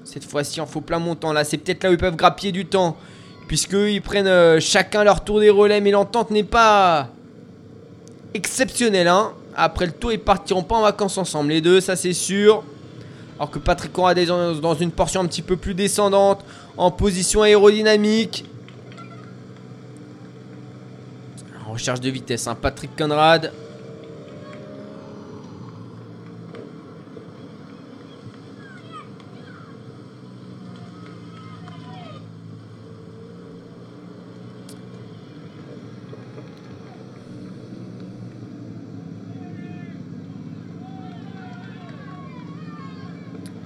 [0.05, 1.33] Cette fois-ci en faux plein montant.
[1.33, 2.97] Là, c'est peut-être là où ils peuvent grappiller du temps.
[3.49, 5.81] Puisqu'ils prennent euh, chacun leur tour des relais.
[5.81, 7.09] Mais l'entente n'est pas
[8.35, 9.09] exceptionnelle.
[9.09, 9.33] Hein.
[9.55, 11.51] Après le tour, ils partiront pas en vacances ensemble.
[11.51, 12.65] Les deux, ça c'est sûr.
[13.39, 16.43] Alors que Patrick Conrad est dans une portion un petit peu plus descendante,
[16.77, 18.45] en position aérodynamique.
[21.69, 22.57] Recherche de vitesse, hein.
[22.61, 23.53] Patrick Conrad.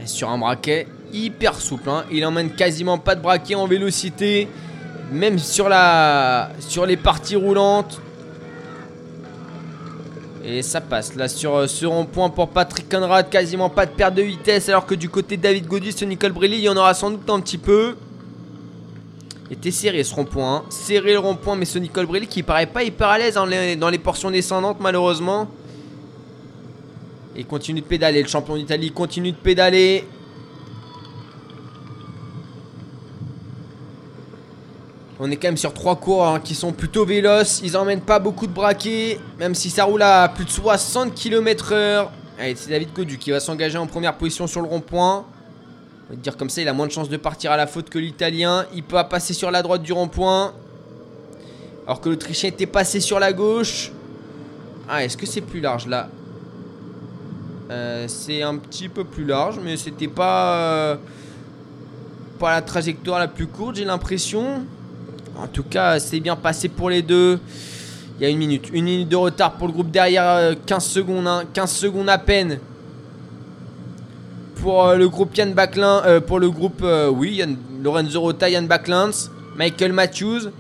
[0.07, 1.89] sur un braquet hyper souple.
[1.89, 2.05] Hein.
[2.11, 4.49] Il emmène quasiment pas de braquet en vélocité.
[5.13, 8.01] Même sur, la, sur les parties roulantes.
[10.45, 13.29] Et ça passe là sur euh, ce rond-point pour Patrick Conrad.
[13.29, 14.69] Quasiment pas de perte de vitesse.
[14.69, 17.11] Alors que du côté de David Godus et Nicole Brilly, il y en aura sans
[17.11, 17.97] doute un petit peu.
[19.51, 20.57] Était serré ce rond-point.
[20.57, 20.63] Hein.
[20.71, 23.75] Serré le rond-point, mais ce Nicole Brilly qui paraît pas hyper à l'aise dans les,
[23.75, 25.49] dans les portions descendantes malheureusement.
[27.37, 28.23] Il continue de pédaler.
[28.23, 30.05] Le champion d'Italie continue de pédaler.
[35.23, 37.61] On est quand même sur trois cours hein, qui sont plutôt véloces.
[37.63, 39.21] Ils emmènent pas beaucoup de braquets.
[39.39, 42.07] Même si ça roule à plus de 60 km h
[42.39, 45.27] Allez, c'est David Codu qui va s'engager en première position sur le rond-point.
[46.09, 47.91] On va dire comme ça, il a moins de chances de partir à la faute
[47.91, 48.65] que l'Italien.
[48.75, 50.55] Il peut passer sur la droite du rond-point.
[51.87, 53.93] Alors que l'Autrichien était passé sur la gauche.
[54.89, 56.09] Ah, est-ce que c'est plus large là?
[57.71, 60.55] Euh, C'est un petit peu plus large, mais c'était pas...
[60.57, 60.97] Euh,
[62.39, 64.65] pas la trajectoire la plus courte, j'ai l'impression.
[65.43, 67.41] En tout cas, c'est bien passé pour les deux.
[68.19, 68.69] Il y a une minute.
[68.75, 70.55] Une minute de retard pour le groupe derrière.
[70.67, 71.47] 15 euh, secondes.
[71.55, 71.67] 15 hein.
[71.67, 72.59] secondes à peine.
[74.57, 76.03] Pour euh, le groupe Yann Backlin.
[76.05, 79.31] Euh, pour le groupe, oui, Yann, Lorenzo Rota, Yann Backlins.
[79.57, 80.51] Michael Matthews.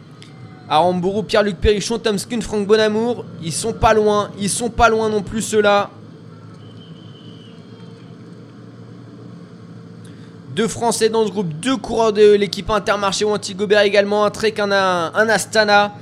[0.71, 3.27] Aramburu, Pierre-Luc Perrichon, Tom Skun, Franck Bonamour.
[3.43, 4.31] Ils sont pas loin.
[4.38, 5.90] Ils sont pas loin non plus ceux-là.
[10.55, 14.55] Deux Français dans ce groupe, deux coureurs de l'équipe Intermarché ou Antigobert également, un Trek,
[14.59, 15.95] un, Astana.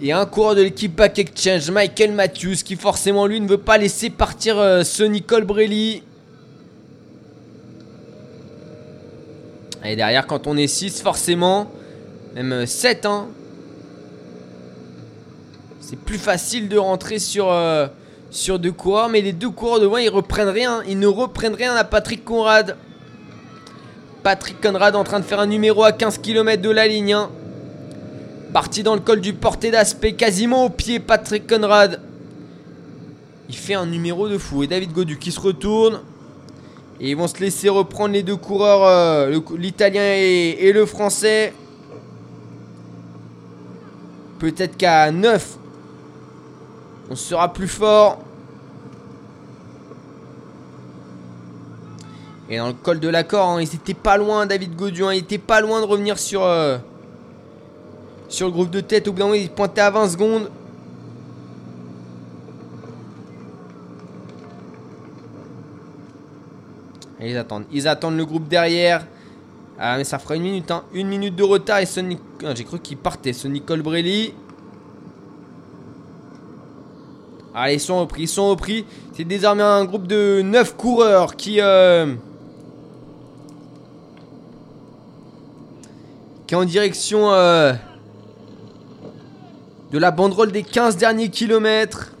[0.00, 3.76] Et un coureur de l'équipe Back Exchange, Michael Matthews, qui forcément lui ne veut pas
[3.76, 6.04] laisser partir euh, ce Nicole Brelli.
[9.84, 11.70] Et derrière, quand on est 6, forcément,
[12.34, 13.26] même 7, euh, hein,
[15.80, 17.88] c'est plus facile de rentrer sur, euh,
[18.30, 19.08] sur deux coureurs.
[19.10, 20.82] Mais les deux coureurs devant, ils reprennent rien.
[20.88, 22.76] Ils ne reprennent rien à Patrick Conrad.
[24.28, 27.14] Patrick Conrad en train de faire un numéro à 15 km de la ligne.
[27.14, 27.30] Hein.
[28.52, 32.02] Parti dans le col du porté d'aspect, quasiment au pied, Patrick Conrad.
[33.48, 34.62] Il fait un numéro de fou.
[34.62, 36.02] Et David Godu qui se retourne.
[37.00, 41.54] Et ils vont se laisser reprendre les deux coureurs, euh, l'italien et, le français.
[44.38, 45.56] Peut-être qu'à 9,
[47.08, 48.18] on sera plus fort.
[52.50, 55.06] Et dans le col de l'accord, hein, ils étaient pas loin, David Gaudieu.
[55.06, 56.78] Hein, il était pas loin de revenir sur, euh,
[58.28, 59.06] sur le groupe de tête.
[59.06, 60.50] Au bout d'un moment, il pointait à 20 secondes.
[67.20, 67.64] ils attendent.
[67.72, 69.04] Ils attendent le groupe derrière.
[69.78, 70.84] Ah, mais ça fera une minute, hein.
[70.92, 72.18] Une minute de retard et Sonny...
[72.44, 74.34] Ah, j'ai cru qu'il partait, Sonny Colbrelli.
[77.54, 78.86] Allez, ils sont repris, ils sont repris.
[79.12, 81.60] C'est désormais un groupe de 9 coureurs qui...
[81.60, 82.14] Euh...
[86.48, 87.30] Qui est en direction...
[87.30, 87.74] Euh...
[89.92, 92.12] De la banderole des 15 derniers kilomètres.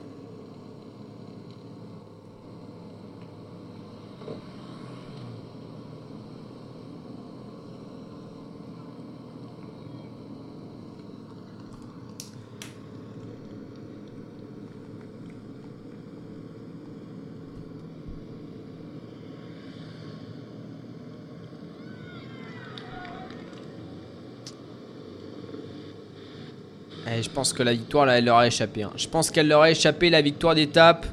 [27.22, 28.82] Je pense que la victoire, là, elle leur a échappé.
[28.82, 28.92] Hein.
[28.96, 31.06] Je pense qu'elle leur a échappé, la victoire d'étape.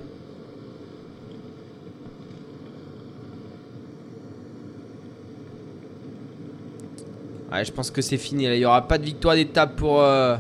[7.52, 8.44] Ouais, je pense que c'est fini.
[8.46, 10.02] il n'y aura pas de victoire d'étape pour...
[10.02, 10.36] Euh,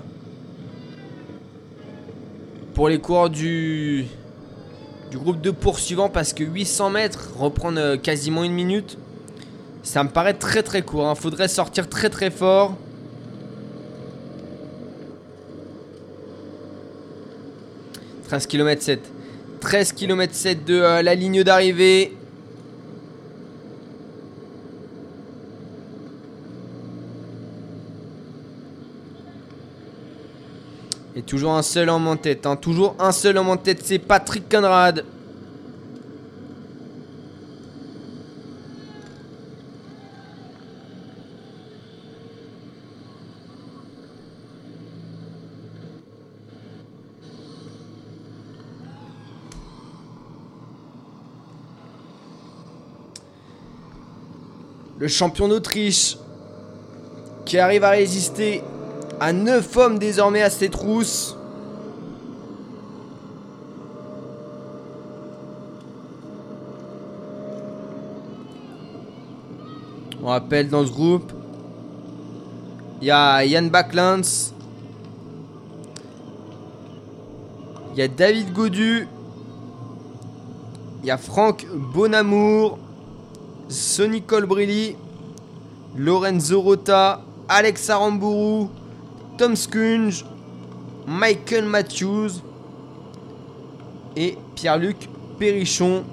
[2.73, 4.05] pour les coureurs du...
[5.11, 8.97] Du groupe de poursuivants parce que 800 mètres reprendre euh, quasiment une minute.
[9.83, 11.03] Ça me paraît très très court.
[11.03, 11.15] Il hein.
[11.15, 12.75] Faudrait sortir très très fort.
[18.27, 18.99] 13 km 7.
[19.59, 22.17] 13 km 7 de euh, la ligne d'arrivée.
[31.15, 32.45] Et toujours un seul homme en tête.
[32.45, 32.57] Hein.
[32.57, 35.05] Toujours un seul homme en tête, c'est Patrick Conrad.
[54.97, 56.17] Le champion d'Autriche,
[57.45, 58.63] qui arrive à résister
[59.19, 61.37] à 9 hommes désormais à ses trousses.
[70.23, 71.31] On rappelle dans ce groupe,
[73.01, 74.51] il y a Yann Backlands,
[77.93, 79.07] il y a David Godu,
[81.03, 82.79] il y a Franck Bonamour,
[83.67, 84.95] Sonny Colbrelli,
[85.95, 88.67] Lorenzo Rota, Alex Aramburu,
[89.37, 90.25] Tom Skunge,
[91.07, 92.41] Michael Matthews
[94.15, 96.03] et Pierre-Luc Perrichon.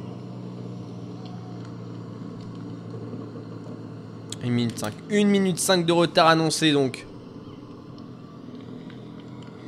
[4.45, 4.93] 1 minute 5.
[5.11, 7.07] 1 minute 5 de retard annoncé donc.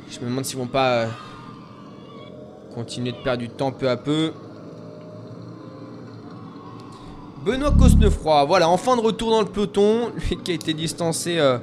[0.09, 1.07] Je me demande s'ils vont pas euh,
[2.73, 4.33] continuer de perdre du temps peu à peu.
[7.45, 10.09] Benoît Cosnefroy, voilà, enfin de retour dans le peloton.
[10.15, 11.59] Lui qui a été distancé euh,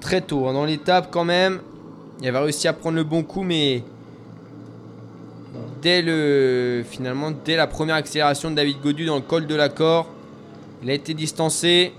[0.00, 1.60] très tôt hein, dans l'étape quand même.
[2.20, 3.84] Il avait réussi à prendre le bon coup, mais
[5.80, 10.08] dès le finalement dès la première accélération de David Godu dans le col de l'accord,
[10.82, 11.92] il a été distancé.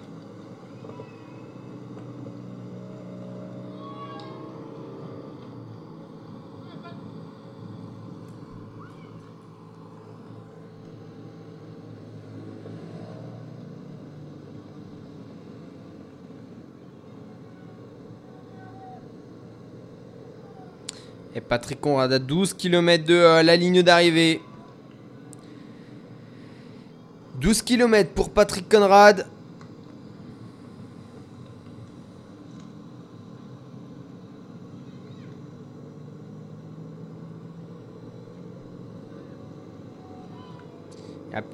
[21.35, 24.41] Et Patrick Conrad à 12 km de euh, la ligne d'arrivée.
[27.41, 29.27] 12 km pour Patrick Conrad.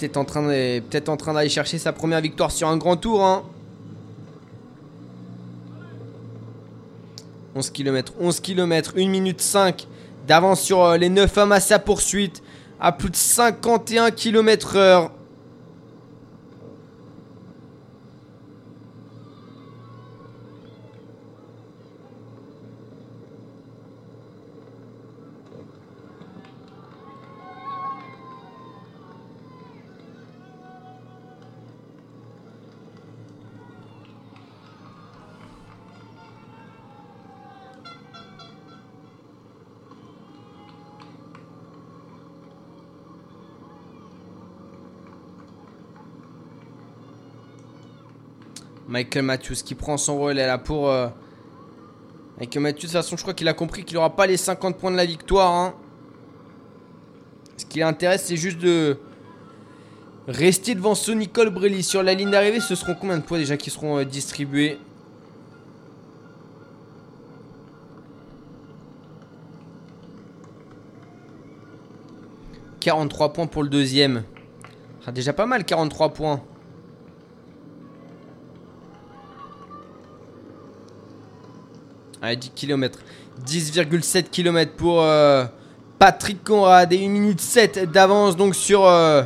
[0.02, 3.24] Il est peut-être en train d'aller chercher sa première victoire sur un grand tour.
[3.24, 3.44] Hein.
[7.62, 9.88] 11 km, 11 km, 1 minute 5
[10.28, 12.42] d'avance sur euh, les 9 hommes à sa poursuite.
[12.80, 15.12] À plus de 51 km
[48.92, 50.90] Michael Matthews qui prend son relais là pour...
[50.90, 51.08] Euh,
[52.40, 54.78] Michael Matthews, de toute façon, je crois qu'il a compris qu'il n'aura pas les 50
[54.78, 55.50] points de la victoire.
[55.50, 55.74] Hein.
[57.56, 58.98] Ce qui l'intéresse, c'est juste de
[60.28, 61.84] rester devant Nicole Brelli.
[61.84, 64.78] Sur la ligne d'arrivée, ce seront combien de points déjà qui seront euh, distribués?
[72.82, 74.24] 43 points pour le deuxième.
[75.06, 76.42] Ah, déjà pas mal, 43 points.
[82.22, 83.00] Allez, 10 km.
[83.46, 85.46] 10,7 km pour euh,
[85.98, 89.24] Patrick Conrad et 1 minute 7 d'avance donc sur euh,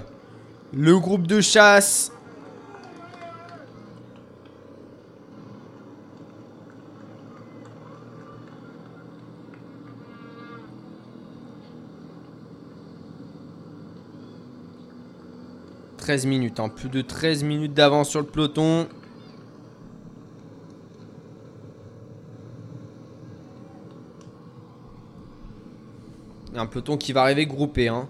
[0.74, 2.12] le groupe de chasse.
[16.06, 16.70] 13 minutes, en hein.
[16.70, 18.88] plus de 13 minutes d'avance sur le peloton.
[26.56, 27.90] Un peloton qui va arriver groupé.
[27.90, 28.08] Hein.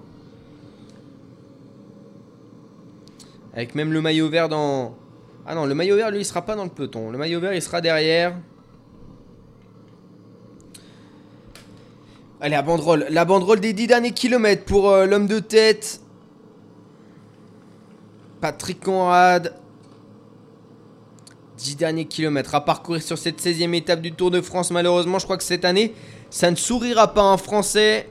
[3.54, 4.96] Avec même le maillot vert dans...
[5.48, 7.10] Ah non, le maillot vert, lui, il sera pas dans le peloton.
[7.10, 8.36] Le maillot vert, il sera derrière.
[12.42, 13.08] Allez, la banderole.
[13.10, 16.02] La banderole des 10 derniers kilomètres pour euh, l'homme de tête.
[18.42, 19.56] Patrick Conrad.
[21.58, 24.70] 10 derniers kilomètres à parcourir sur cette 16e étape du Tour de France.
[24.72, 25.94] Malheureusement, je crois que cette année,
[26.30, 28.10] ça ne sourira pas un Français.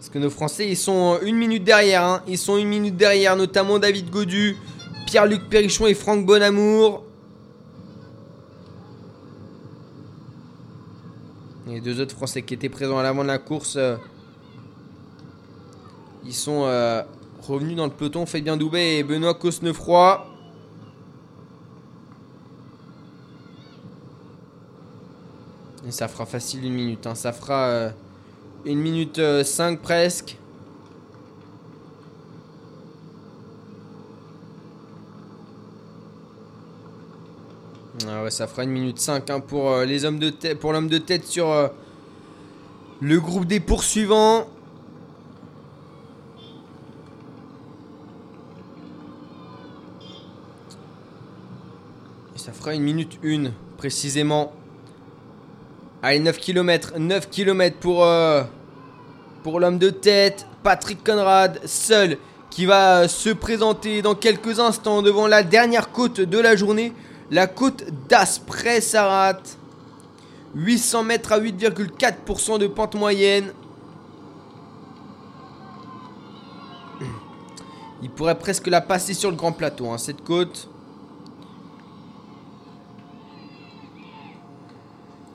[0.00, 2.02] Parce que nos Français, ils sont une minute derrière.
[2.02, 2.22] Hein.
[2.26, 4.56] Ils sont une minute derrière, notamment David Godu,
[5.04, 7.04] Pierre-Luc Perrichon et Franck Bonamour.
[11.66, 13.76] Les deux autres Français qui étaient présents à l'avant de la course.
[13.76, 13.96] Euh,
[16.24, 17.02] ils sont euh,
[17.42, 18.24] revenus dans le peloton.
[18.24, 20.26] bien Doubet et Benoît Cosnefroy.
[25.86, 27.06] Et ça fera facile une minute.
[27.06, 27.14] Hein.
[27.14, 27.90] Ça fera euh,
[28.64, 30.36] une minute 5 euh, presque.
[38.06, 40.88] Ah ouais, ça fera une minute 5 hein, pour les hommes de tête, pour l'homme
[40.88, 41.70] de tête sur
[43.00, 44.46] le groupe des poursuivants.
[52.40, 54.52] ça fera une minute une, précisément.
[56.02, 56.94] Allez, 9 km.
[56.98, 58.42] 9 km pour, euh,
[59.42, 60.46] pour l'homme de tête.
[60.62, 62.16] Patrick Conrad, seul,
[62.48, 66.94] qui va se présenter dans quelques instants devant la dernière côte de la journée.
[67.30, 69.40] La côte d'Asprès Sarat.
[70.54, 73.52] 800 mètres à 8,4% de pente moyenne.
[78.02, 80.70] Il pourrait presque la passer sur le grand plateau, hein, cette côte.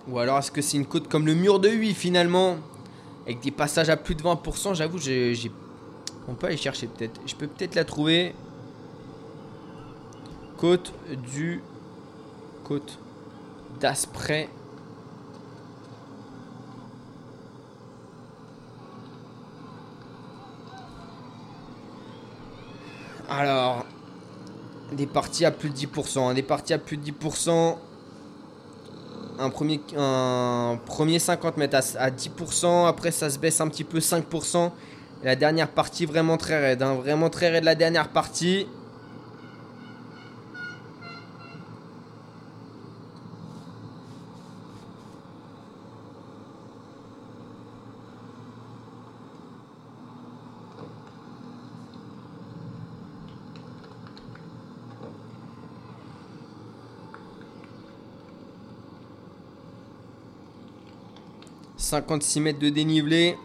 [0.08, 2.58] Ou alors est-ce que c'est une côte comme le mur de 8 finalement?
[3.26, 5.52] Avec des passages à plus de 20%, j'avoue, j'ai...
[6.28, 7.20] On peut aller chercher peut-être.
[7.26, 8.36] Je peux peut-être la trouver.
[10.58, 10.94] Côte
[11.34, 11.62] du...
[12.64, 13.00] Côte
[13.80, 14.50] d'Asprès.
[23.28, 23.86] Alors,
[24.94, 26.20] des parties à plus de 10%.
[26.20, 27.78] Hein, des parties à plus de 10%
[29.40, 34.00] un premier, un premier 50 mètres à, 10%, après ça se baisse un petit peu
[34.00, 34.72] 5%.
[35.24, 38.68] la dernière partie vraiment très raide, hein, vraiment très raide la dernière partie.
[61.86, 63.38] 56 mètres de dénivelé.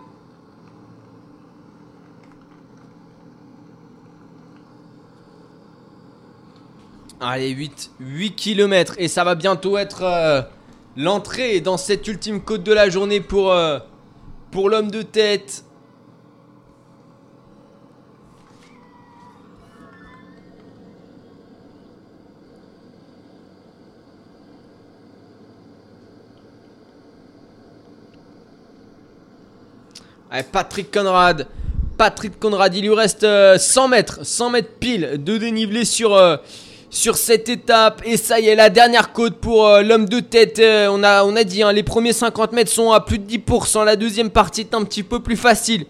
[7.20, 8.94] Allez, 8, 8 km.
[8.96, 10.40] Et ça va bientôt être euh,
[10.96, 13.78] l'entrée dans cette ultime côte de la journée pour, euh,
[14.50, 15.64] pour l'homme de tête.
[30.42, 31.46] Patrick Conrad.
[32.00, 36.36] Patrick Conrad, il lui reste 100 euh, mètres, 100 mètres pile de dénivelé sur, euh,
[36.88, 38.00] sur cette étape.
[38.06, 40.62] Et ça y est, la dernière côte pour euh, l'homme de tête.
[40.88, 43.84] on, a, dit, hein, les premiers 50 mètres sont à plus de 10%.
[43.84, 45.84] La deuxième partie est un petit peu plus facile.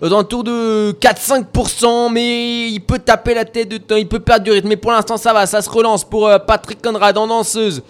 [0.00, 4.44] aux alentours de 4-5%, mais il peut taper la tête de temps, il peut perdre
[4.44, 4.68] du rythme.
[4.68, 7.82] Mais pour l'instant, ça va, ça se relance pour Patrick Conrad en danseuse.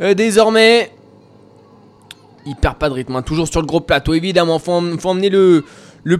[0.00, 0.90] Désormais,
[2.46, 3.22] il perd pas de rythme, hein.
[3.22, 4.14] toujours sur le gros plateau.
[4.14, 5.64] Évidemment, faut, faut emmener le,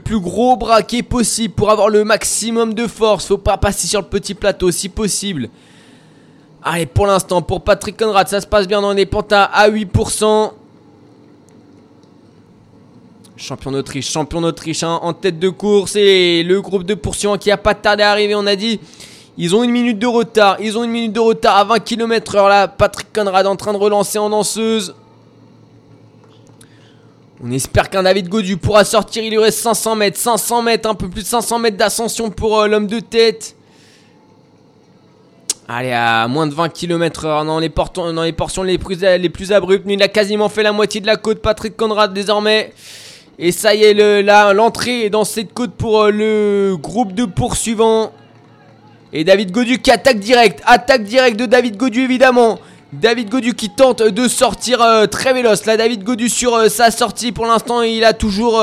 [0.05, 3.27] plus gros braquet possible pour avoir le maximum de force.
[3.27, 5.49] Faut pas passer sur le petit plateau si possible.
[6.63, 10.53] Allez, pour l'instant, pour Patrick Conrad, ça se passe bien dans les pentes à 8%.
[13.37, 17.51] Champion d'Autriche, champion d'Autriche hein, en tête de course et le groupe de poursuivants qui
[17.51, 18.79] a pas tardé à arriver, on a dit.
[19.39, 22.37] Ils ont une minute de retard, ils ont une minute de retard à 20 km
[22.37, 22.69] h là.
[22.69, 24.95] Patrick Conrad en train de relancer en danseuse.
[27.41, 30.95] On espère qu'un David Godu pourra sortir, il lui reste 500 mètres, 500 mètres, un
[30.95, 33.57] peu plus de 500 mètres d'ascension pour euh, l'homme de tête.
[35.69, 39.85] Allez, à moins de 20 km dans les, portions les plus, abruptes.
[39.89, 42.73] il a quasiment fait la moitié de la côte, Patrick Conrad désormais.
[43.39, 44.23] Et ça y est,
[44.53, 48.13] l'entrée est dans cette côte pour euh, le groupe de poursuivants.
[49.13, 50.61] Et David Godu qui attaque direct.
[50.67, 52.59] Attaque direct de David Godu évidemment.
[52.93, 55.65] David Godu qui tente de sortir euh, très véloce.
[55.67, 57.33] Là, David Godu sur euh, sa sortie.
[57.33, 58.63] Pour l'instant, il a toujours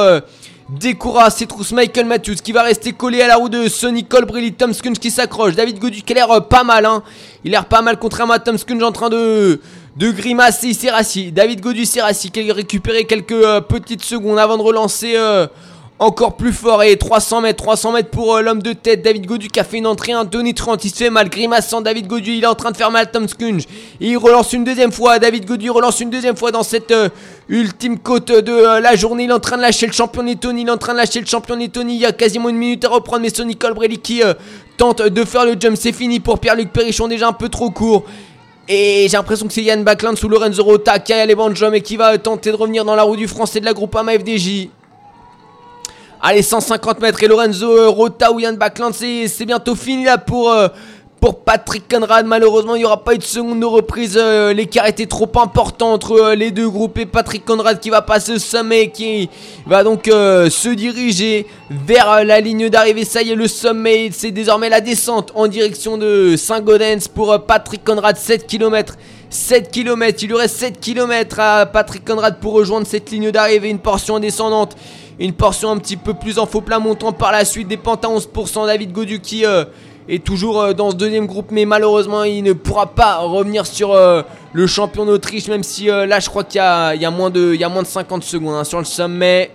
[0.70, 1.72] découragé ses trousses.
[1.72, 4.54] Michael Matthews qui va rester collé à la roue de Sonny Colbrelli.
[4.54, 5.56] Tom Skunge qui s'accroche.
[5.56, 6.86] David Godu qui a l'air pas mal.
[6.86, 7.04] Hein.
[7.44, 9.60] Il a l'air pas mal contrairement à Tom Skunge en train de
[10.00, 11.34] de Grimace et Serassi.
[11.34, 15.46] David Godu Serassi qui a récupéré quelques euh, petites secondes avant de relancer euh,
[16.00, 16.82] encore plus fort.
[16.84, 19.02] Et 300 mètres, 300 mètres pour euh, l'homme de tête.
[19.02, 20.16] David Godu qui a fait une entrée.
[20.16, 21.30] Anthony Trent, il se fait mal.
[21.30, 23.64] Grimace sans David Godu, il est en train de faire mal Tom Skunge.
[24.00, 25.20] il relance une deuxième fois.
[25.20, 26.94] David Godu relance une deuxième fois dans cette
[27.50, 29.26] ultime côte de la journée.
[29.26, 30.62] Il est en train de lâcher le champion Tony.
[30.62, 31.96] Il est en train de lâcher le champion Tony.
[31.96, 33.22] Il y a quasiment une minute à reprendre.
[33.22, 34.22] Mais Sonny Colbrelli qui
[34.78, 35.76] tente de faire le jump.
[35.78, 38.06] C'est fini pour Pierre-Luc Perrichon, déjà un peu trop court.
[38.72, 41.82] Et j'ai l'impression que c'est Yann Backlund sous Lorenzo Rota qui a les jump et
[41.82, 44.70] qui va tenter de revenir dans la roue du français de la groupe AMA FDJ.
[46.22, 50.68] Allez, 150 mètres et Lorenzo Rota ou Yann Backlund, c'est bientôt fini là pour, euh,
[51.46, 52.26] Patrick Conrad.
[52.26, 54.18] Malheureusement, il n'y aura pas eu de seconde de reprise.
[54.20, 56.98] Euh, l'écart était trop important entre euh, les deux groupes.
[56.98, 59.30] Et Patrick Conrad qui va passer au sommet, qui
[59.66, 63.06] va donc euh, se diriger vers la ligne d'arrivée.
[63.06, 67.84] Ça y est, le sommet, c'est désormais la descente en direction de Saint-Gaudens pour Patrick
[67.84, 68.18] Conrad.
[68.18, 68.96] 7 km.
[69.32, 73.70] 7 km, il lui reste 7 km à Patrick Conrad pour rejoindre cette ligne d'arrivée,
[73.70, 74.76] une portion descendante,
[75.20, 78.06] une portion un petit peu plus en faux plat montant par la suite, des pentes
[78.06, 79.46] à 11%, David Godu qui
[80.10, 83.94] est toujours euh, dans ce deuxième groupe, mais malheureusement il ne pourra pas revenir sur
[83.94, 87.54] euh, le champion d'Autriche, même si euh, là je crois qu'il y, a, moins de,
[87.54, 89.52] il moins de 50 secondes hein, sur le sommet.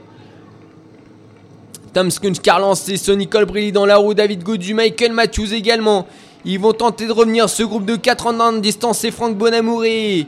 [1.93, 6.07] Tom a relancé Sonny Colbrelli dans la roue, David Godu, Michael Matthews également.
[6.45, 10.27] Ils vont tenter de revenir ce groupe de 4 en distance, c'est Franck Bonamour et,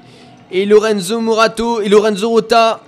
[0.50, 2.80] et Lorenzo Murato et Lorenzo Rota.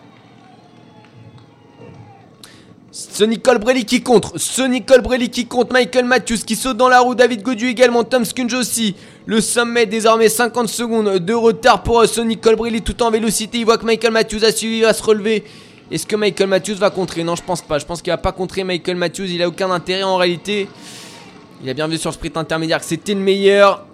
[2.98, 7.14] Sonny Colbrelli qui contre, Sonny Colbrelli qui compte, Michael Matthews qui saute dans la roue,
[7.14, 8.96] David Godu également, Tom Skunge aussi.
[9.24, 13.58] Le sommet désormais 50 secondes de retard pour euh, Sonny Colbrelli tout en vélocité.
[13.58, 15.44] Il voit que Michael Matthews a suivi, va se relever.
[15.92, 17.22] Est-ce que Michael Matthews va contrer?
[17.22, 17.78] Non, je pense pas.
[17.78, 19.26] Je pense qu'il va pas contrer Michael Matthews.
[19.26, 20.68] Il a aucun intérêt en réalité.
[21.62, 23.86] Il a bien vu sur le sprint intermédiaire que c'était le meilleur.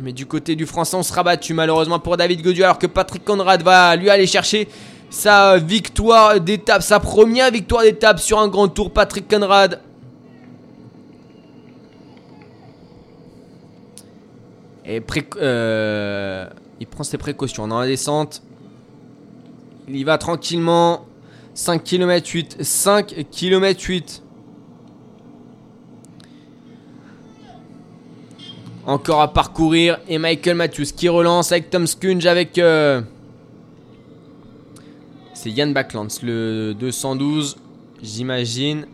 [0.00, 3.26] Mais du côté du français, on sera battu malheureusement pour David Godu alors que Patrick
[3.26, 4.68] Conrad va lui aller chercher
[5.12, 9.80] sa victoire d'étape, sa première victoire d'étape sur un grand tour, Patrick Conrad.
[14.86, 15.02] Et
[15.36, 16.46] euh,
[16.80, 18.42] il prend ses précautions dans la descente.
[19.86, 21.04] Il y va tranquillement.
[21.54, 22.56] 5 km 8.
[22.62, 24.22] 5 km 8.
[28.86, 30.00] Encore à parcourir.
[30.08, 32.56] Et Michael Matthews qui relance avec Tom Skunge avec...
[32.56, 33.02] Euh,
[35.42, 37.56] c'est Yann Backlands, le 212,
[38.00, 38.86] j'imagine.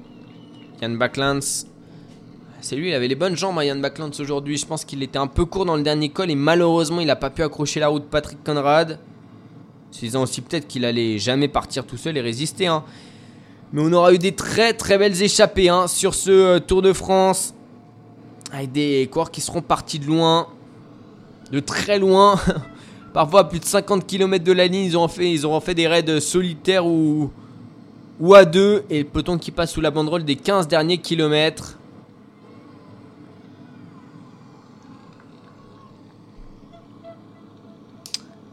[0.80, 1.66] Yann Backlands.
[2.62, 4.56] C'est lui, il avait les bonnes jambes, hein, Yann Backlands aujourd'hui.
[4.56, 7.16] Je pense qu'il était un peu court dans le dernier col et malheureusement, il n'a
[7.16, 8.98] pas pu accrocher la route Patrick Conrad.
[9.92, 12.66] disant aussi peut-être qu'il allait jamais partir tout seul et résister.
[12.66, 12.82] Hein.
[13.74, 16.94] Mais on aura eu des très très belles échappées hein, sur ce euh, Tour de
[16.94, 17.52] France.
[18.52, 20.48] Avec des coureurs qui seront partis de loin.
[21.52, 22.40] De très loin.
[23.18, 26.86] Parfois plus de 50 km de la ligne, ils ont fait, fait des raids solitaires
[26.86, 27.32] ou,
[28.20, 28.84] ou à deux.
[28.90, 31.76] Et le peloton qui passe sous la banderole des 15 derniers kilomètres.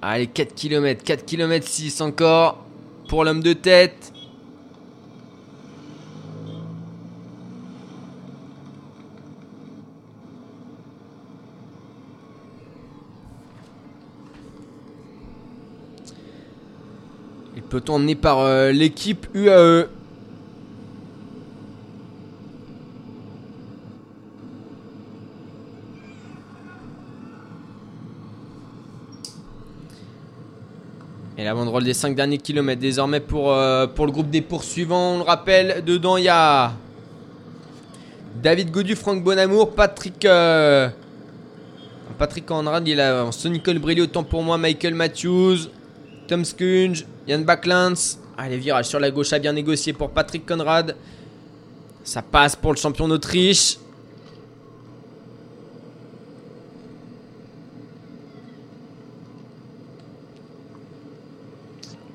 [0.01, 2.65] Allez, 4 km, 4 km 6 encore
[3.07, 4.14] pour l'homme de tête.
[17.75, 19.89] peloton emmené par euh, l'équipe UAE.
[31.37, 35.15] Et la banderole des 5 derniers kilomètres désormais pour, euh, pour le groupe des poursuivants.
[35.15, 36.71] On le rappelle, dedans il y a
[38.41, 40.23] David Godu, Franck Bonamour, Patrick.
[40.23, 40.87] Euh,
[42.17, 43.45] Patrick Andrade, il est avance.
[43.45, 45.67] Nicole Brilli, autant pour moi, Michael Matthews,
[46.29, 48.19] Tom Skunge, Yann Backlands.
[48.37, 50.95] Allez, virage sur la gauche a bien négocié pour Patrick Conrad.
[52.03, 53.77] Ça passe pour le champion d'Autriche.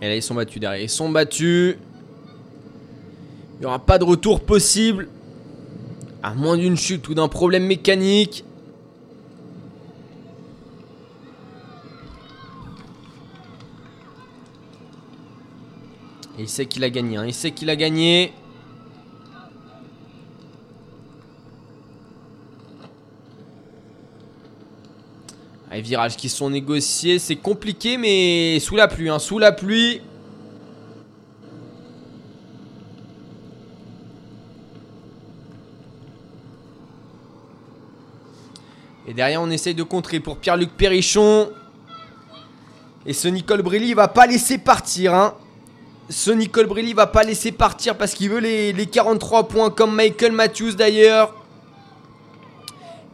[0.02, 0.82] Et là, ils sont battus derrière.
[0.82, 1.76] Ils sont battus.
[3.54, 5.08] Il n'y aura pas de retour possible.
[6.22, 8.44] À moins d'une chute ou d'un problème mécanique.
[16.40, 17.16] Il sait qu'il a gagné.
[17.16, 17.26] Hein.
[17.26, 18.32] Il sait qu'il a gagné.
[25.80, 30.02] Les virages qui sont négociés, c'est compliqué, mais sous la pluie, hein, sous la pluie.
[39.08, 41.50] Et derrière, on essaye de contrer pour Pierre-Luc Perrichon.
[43.06, 45.14] Et ce Nicole Brilly, il va pas laisser partir.
[45.14, 45.34] Hein.
[46.10, 50.32] Ce Nicole va pas laisser partir parce qu'il veut les, les 43 points comme Michael
[50.32, 51.32] Matthews d'ailleurs.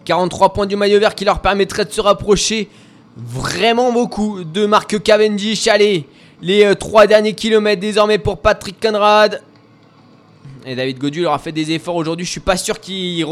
[0.07, 2.71] 43 points du maillot vert qui leur permettrait de se rapprocher
[3.17, 5.69] vraiment beaucoup de Marc Cavendish.
[5.69, 6.07] Allez,
[6.41, 9.43] les 3 euh, derniers kilomètres désormais pour Patrick Conrad.
[10.65, 12.25] Et David Godu aura fait des efforts aujourd'hui.
[12.25, 13.27] Je suis pas sûr qu'il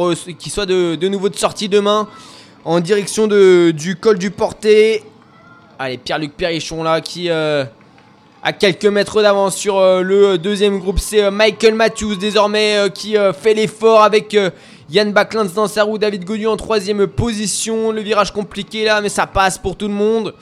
[0.50, 2.06] soit de, nouveau de sortie demain
[2.66, 5.02] en direction de, du col du Porté.
[5.78, 7.64] Allez, Pierre-Luc Perrichon là qui euh,
[8.45, 11.01] a quelques mètres d'avance sur euh, le deuxième groupe.
[11.01, 14.36] C'est euh, Michael Matthews désormais qui fait l'effort avec
[14.90, 15.99] Yann Backlund dans sa roue.
[15.99, 17.90] David Godu en troisième position.
[17.90, 20.34] Le virage compliqué là, mais ça passe pour tout le monde.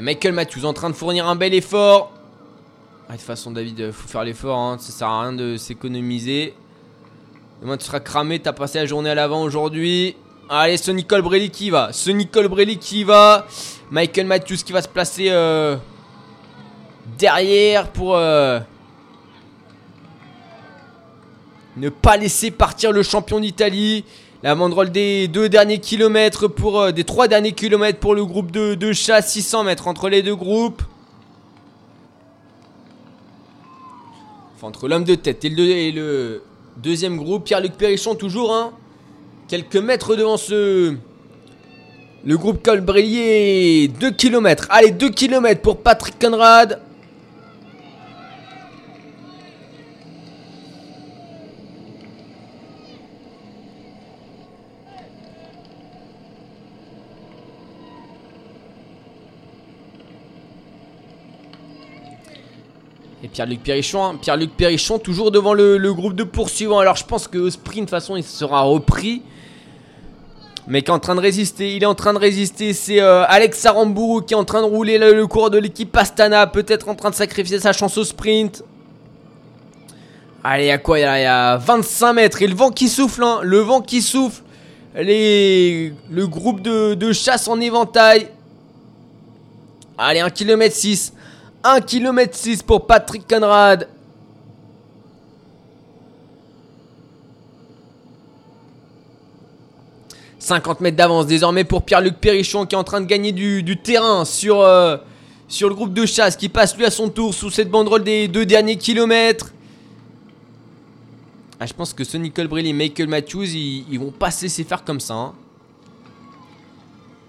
[0.00, 2.12] Michael Matthews en train de fournir un bel effort.
[3.08, 4.58] Ah, de toute façon, David, faut faire l'effort.
[4.58, 4.76] Hein.
[4.80, 6.54] Ça sert à rien de s'économiser.
[7.62, 10.16] Demain tu seras cramé, t'as passé la journée à l'avant aujourd'hui.
[10.48, 11.92] Allez, ce Nicole Brelli qui va.
[11.92, 13.46] Ce Nicole Brelli qui va.
[13.92, 15.76] Michael Matthews qui va se placer euh,
[17.18, 18.58] derrière pour euh,
[21.76, 24.06] ne pas laisser partir le champion d'Italie.
[24.42, 28.50] La banderole des deux derniers kilomètres pour euh, des trois derniers kilomètres pour le groupe
[28.50, 30.82] de, de chat, 600 mètres entre les deux groupes.
[34.56, 36.42] Enfin, entre l'homme de tête et le, et le
[36.78, 38.72] Deuxième groupe, Pierre-Luc Perrichon toujours, hein.
[39.48, 40.96] Quelques mètres devant ce...
[42.24, 44.68] Le groupe Colbrillier, 2 km.
[44.70, 46.78] Allez, 2 km pour Patrick Conrad.
[63.24, 64.98] Et Pierre-Luc Perrichon, hein.
[65.02, 66.78] Toujours devant le, groupe de poursuivants.
[66.78, 69.22] Alors je pense que au sprint, de toute façon, il sera repris.
[70.70, 72.72] Est en train de résister, il est en train de résister.
[72.72, 76.46] C'est euh, Alex Sarambourou qui est en train de rouler le, cours de l'équipe Astana.
[76.46, 78.62] Peut-être en train de sacrifier sa chance au sprint.
[80.44, 82.42] Allez, il y a quoi il y a, 25 mètres.
[82.42, 83.40] Et le vent qui souffle, hein.
[83.42, 84.42] Le vent qui souffle.
[84.94, 88.28] Le groupe de, de chasse en éventail.
[89.98, 91.12] Allez, 1 km 6.
[91.64, 93.88] 1 km 6 pour Patrick Conrad.
[100.42, 104.24] «50 mètres d'avance désormais pour Pierre-Luc Perrichon qui est en train de gagner du, terrain
[104.24, 104.96] sur, euh,
[105.46, 108.26] sur le groupe de chasse qui passe lui à son tour sous cette banderole des
[108.26, 109.52] deux derniers kilomètres.
[111.60, 114.64] Ah, je pense que ce Nicole Brilly et Michael Matthews, ils, vont pas se laisser
[114.64, 115.14] faire comme ça.
[115.14, 115.32] Hein.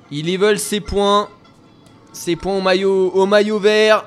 [0.10, 1.30] Ils les veulent ses points.
[2.14, 4.06] Ses points au maillot, au maillot vert.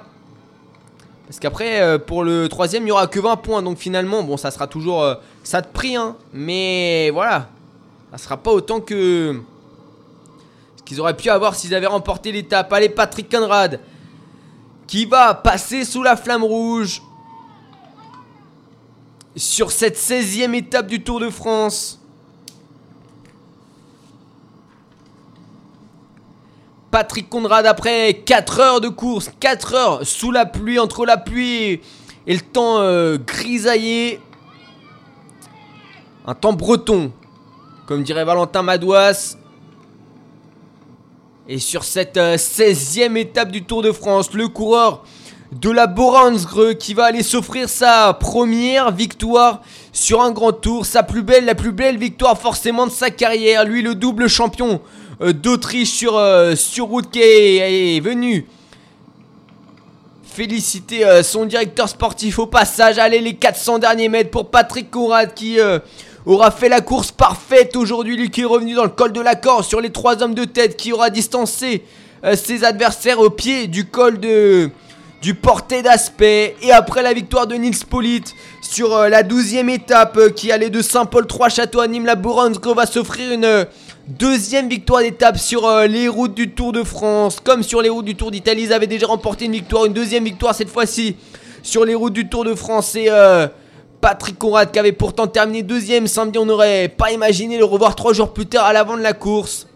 [1.29, 3.63] Parce qu'après, euh, pour le troisième, il n'y aura que 20 points.
[3.63, 5.95] Donc finalement, bon, ça sera toujours euh, ça de prix.
[5.95, 6.17] Hein.
[6.33, 7.49] mais voilà.
[8.17, 9.43] Ça sera pas autant que
[10.77, 12.73] ce qu'ils auraient pu avoir s'ils avaient remporté l'étape.
[12.73, 13.79] Allez, Patrick Conrad.
[14.87, 17.03] Qui va passer sous la flamme rouge.
[19.37, 22.01] Sur cette 16e étape du Tour de France.
[26.91, 31.83] Patrick Conrad après 4 heures de course, 4 heures sous la pluie, entre la pluie
[32.27, 34.21] et le temps euh, grisaillé.
[36.27, 37.13] Un temps breton,
[37.87, 39.37] comme dirait Valentin Madouas.
[41.49, 45.05] Et sur cette 16e euh, étape du Tour de France, le coureur
[45.53, 49.63] de la Boransgre qui va aller s'offrir sa première victoire
[49.93, 53.65] sur un grand tour, sa plus belle, la plus belle victoire forcément de sa carrière.
[53.65, 54.81] Lui, le double champion
[55.21, 56.21] d'Autriche sur,
[56.57, 58.47] sur route qui est, venu
[60.25, 62.99] féliciter son directeur sportif au passage.
[62.99, 65.59] Allez, les 400 derniers mètres pour Patrick Conrad qui
[66.27, 68.17] aura fait la course parfaite aujourd'hui.
[68.17, 70.45] Lui qui est revenu dans le col de la corde sur les trois hommes de
[70.45, 71.85] tête qui aura distancé
[72.35, 74.71] ses adversaires au pied du col de
[75.23, 76.57] du porté d'aspect.
[76.63, 80.71] Et après la victoire de Nils Polite sur euh, la douzième étape euh, qui allait
[80.71, 83.65] de Saint-Paul 3 Château à Nîmes, la Bourgogne va s'offrir une euh,
[84.07, 87.41] deuxième victoire d'étape sur les routes du Tour de France.
[87.43, 90.25] Comme sur les routes du Tour d'Italie, ils avaient déjà remporté une victoire, une deuxième
[90.25, 91.17] victoire cette fois-ci
[91.65, 92.95] sur les routes du Tour de France.
[92.95, 93.09] Et
[94.01, 98.13] Patrick Conrad qui avait pourtant terminé deuxième samedi, on n'aurait pas imaginé le revoir trois
[98.13, 99.67] jours plus tard à l'avant de la course.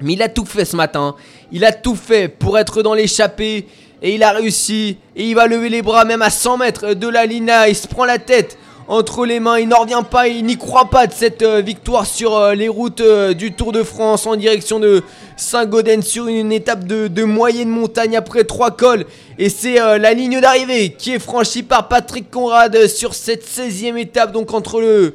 [0.00, 1.14] Mais il a tout fait ce matin.
[1.52, 3.66] Il a tout fait pour être dans l'échappée.
[4.02, 4.96] Et il a réussi.
[5.14, 7.68] Et il va lever les bras même à 100 mètres de la Lina.
[7.68, 8.56] Il se prend la tête
[8.88, 9.58] entre les mains.
[9.58, 10.28] Il n'en revient pas.
[10.28, 13.72] Il n'y croit pas de cette euh, victoire sur euh, les routes euh, du Tour
[13.72, 15.02] de France en direction de
[15.36, 19.04] Saint-Gaudens sur une étape de, moyenne montagne après trois cols.
[19.42, 24.32] Et c'est la ligne d'arrivée qui est franchie par Patrick Conrad sur cette 16e étape.
[24.32, 25.14] Donc entre le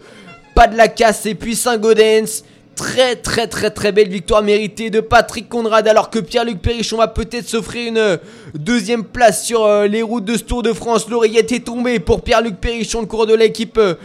[0.56, 2.44] pas de la casse et puis Saint-Gaudens.
[2.76, 7.08] Très très très très belle victoire méritée de Patrick Conrad alors que Pierre-Luc Perrichon va
[7.08, 8.18] peut-être s'offrir une euh,
[8.54, 11.08] deuxième place sur euh, les routes de ce Tour de France.
[11.08, 13.96] L'oreillette est tombée pour Pierre-Luc Perrichon, le cours de l'équipe euh,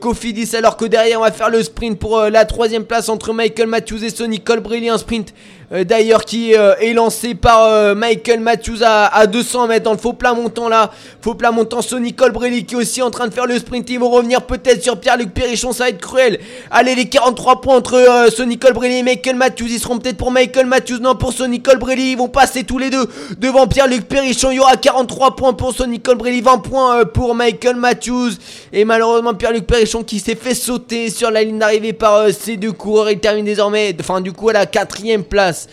[0.00, 3.66] Cofidis alors que derrière on va faire le sprint pour la troisième place entre Michael
[3.66, 4.88] Matthews et Sonny Colbrelli.
[4.88, 5.34] Un sprint
[5.82, 10.68] d'ailleurs qui est lancé par Michael Matthews à, 200 mètres dans le faux plat montant
[10.68, 10.90] là.
[11.20, 13.88] Faux plat montant Sonny Colbrelli qui est aussi en train de faire le sprint.
[13.90, 16.38] Ils vont revenir peut-être sur Pierre-Luc Perrichon, ça va être cruel.
[16.70, 19.66] Allez les 43 points entre euh, Sonny Colbrelli et Michael Matthews.
[19.68, 22.12] Ils seront peut-être pour Michael Matthews, non pour Sonny Colbrelli.
[22.12, 23.06] Ils vont passer tous les deux
[23.38, 24.50] devant Pierre-Luc Perrichon.
[24.50, 28.32] Il y aura 43 points pour Sonny Colbrelli, 20 points euh, pour Michael Matthews.
[28.72, 32.56] Et malheureusement, Pierre-Luc Perrichon qui s'est fait sauter sur la ligne d'arrivée par euh, ces
[32.56, 33.10] deux coureurs.
[33.10, 35.63] Il termine désormais, enfin, du coup, à la quatrième place.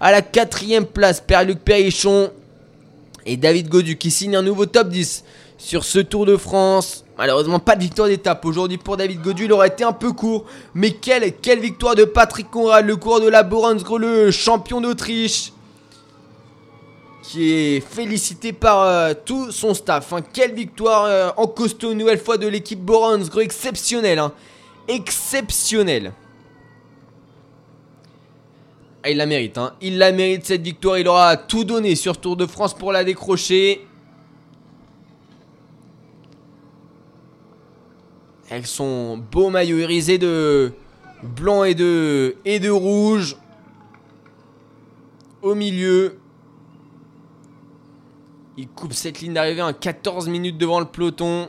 [0.00, 2.30] À la quatrième place, Pierre-Luc Perrichon
[3.26, 5.24] et David Godu qui signe un nouveau top 10
[5.60, 7.04] sur ce Tour de France.
[7.18, 9.44] Malheureusement, pas de victoire d'étape aujourd'hui pour David Godu.
[9.44, 10.46] Il aurait été un peu court.
[10.74, 15.52] Mais quelle, victoire de Patrick Conrad, le cours de la Boransgro, le champion d'Autriche.
[17.22, 20.14] Qui est félicité par euh, tout son staff.
[20.14, 20.22] Hein.
[20.32, 23.40] Quelle victoire euh, en costaud, une nouvelle fois de l'équipe Boransgro.
[23.40, 24.18] Exceptionnelle.
[24.18, 24.32] Hein.
[24.88, 26.12] Exceptionnelle.
[29.02, 29.56] Ah, il la mérite.
[29.56, 29.74] Hein.
[29.80, 30.98] Il la mérite cette victoire.
[30.98, 33.86] Il aura tout donné sur Tour de France pour la décrocher.
[38.50, 40.72] Avec son beau maillot irisé de
[41.22, 43.36] blanc et de, et de rouge.
[45.40, 46.18] Au milieu.
[48.58, 51.48] Il coupe cette ligne d'arrivée en 14 minutes devant le peloton.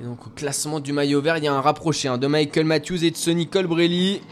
[0.00, 2.64] Et donc au classement du maillot vert, il y a un rapproché hein, de Michael
[2.64, 4.22] Matthews et de Sonny Colbrelli.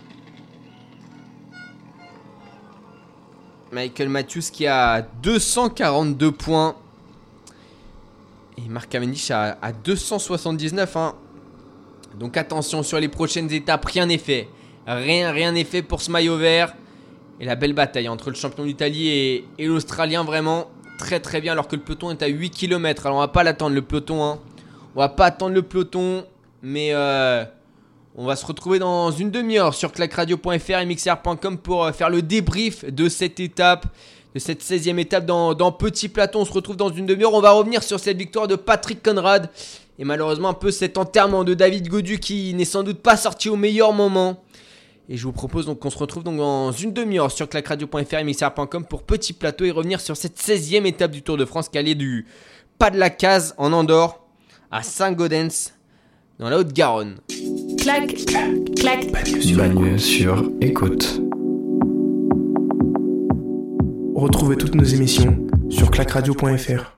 [3.74, 6.76] Michael Matthews qui a 242 points.
[8.56, 10.96] Et Marc Cavendish à, 279.
[10.96, 11.14] Hein.
[12.18, 14.48] Donc attention sur les prochaines étapes, rien n'est fait.
[14.86, 16.74] Rien, rien n'est fait pour ce maillot vert.
[17.40, 21.52] Et la belle bataille entre le champion d'Italie et, l'Australien, vraiment très très bien.
[21.52, 23.06] Alors que le peloton est à 8 km.
[23.06, 24.22] Alors on va pas l'attendre le peloton.
[24.22, 24.38] Hein.
[24.94, 26.24] On va pas attendre le peloton.
[26.62, 27.44] Mais euh,
[28.16, 32.22] on va se retrouver dans une demi-heure sur clacradio.fr et mixer.com pour euh, faire le
[32.22, 33.86] débrief de cette étape
[34.34, 36.40] de cette 16e étape dans, Petit Plateau.
[36.40, 37.34] On se retrouve dans une demi-heure.
[37.34, 39.48] On va revenir sur cette victoire de Patrick Conrad.
[39.98, 43.48] Et malheureusement, un peu cet enterrement de David Godu qui n'est sans doute pas sorti
[43.48, 44.42] au meilleur moment.
[45.08, 48.84] Et je vous propose donc qu'on se retrouve dans une demi-heure sur clacradio.fr et mixer.com
[48.86, 51.94] pour Petit Plateau et revenir sur cette 16e étape du Tour de France qui allait
[51.94, 52.26] du
[52.76, 54.20] pas de la case en Andorre
[54.72, 55.73] à Saint-Gaudens
[56.38, 57.16] dans la Haute-Garonne.
[57.78, 59.12] Clac, clac, clac.
[59.56, 61.20] Bagneux sur écoute.
[64.14, 66.93] Retrouvez toutes nos émissions sur clacradio.fr.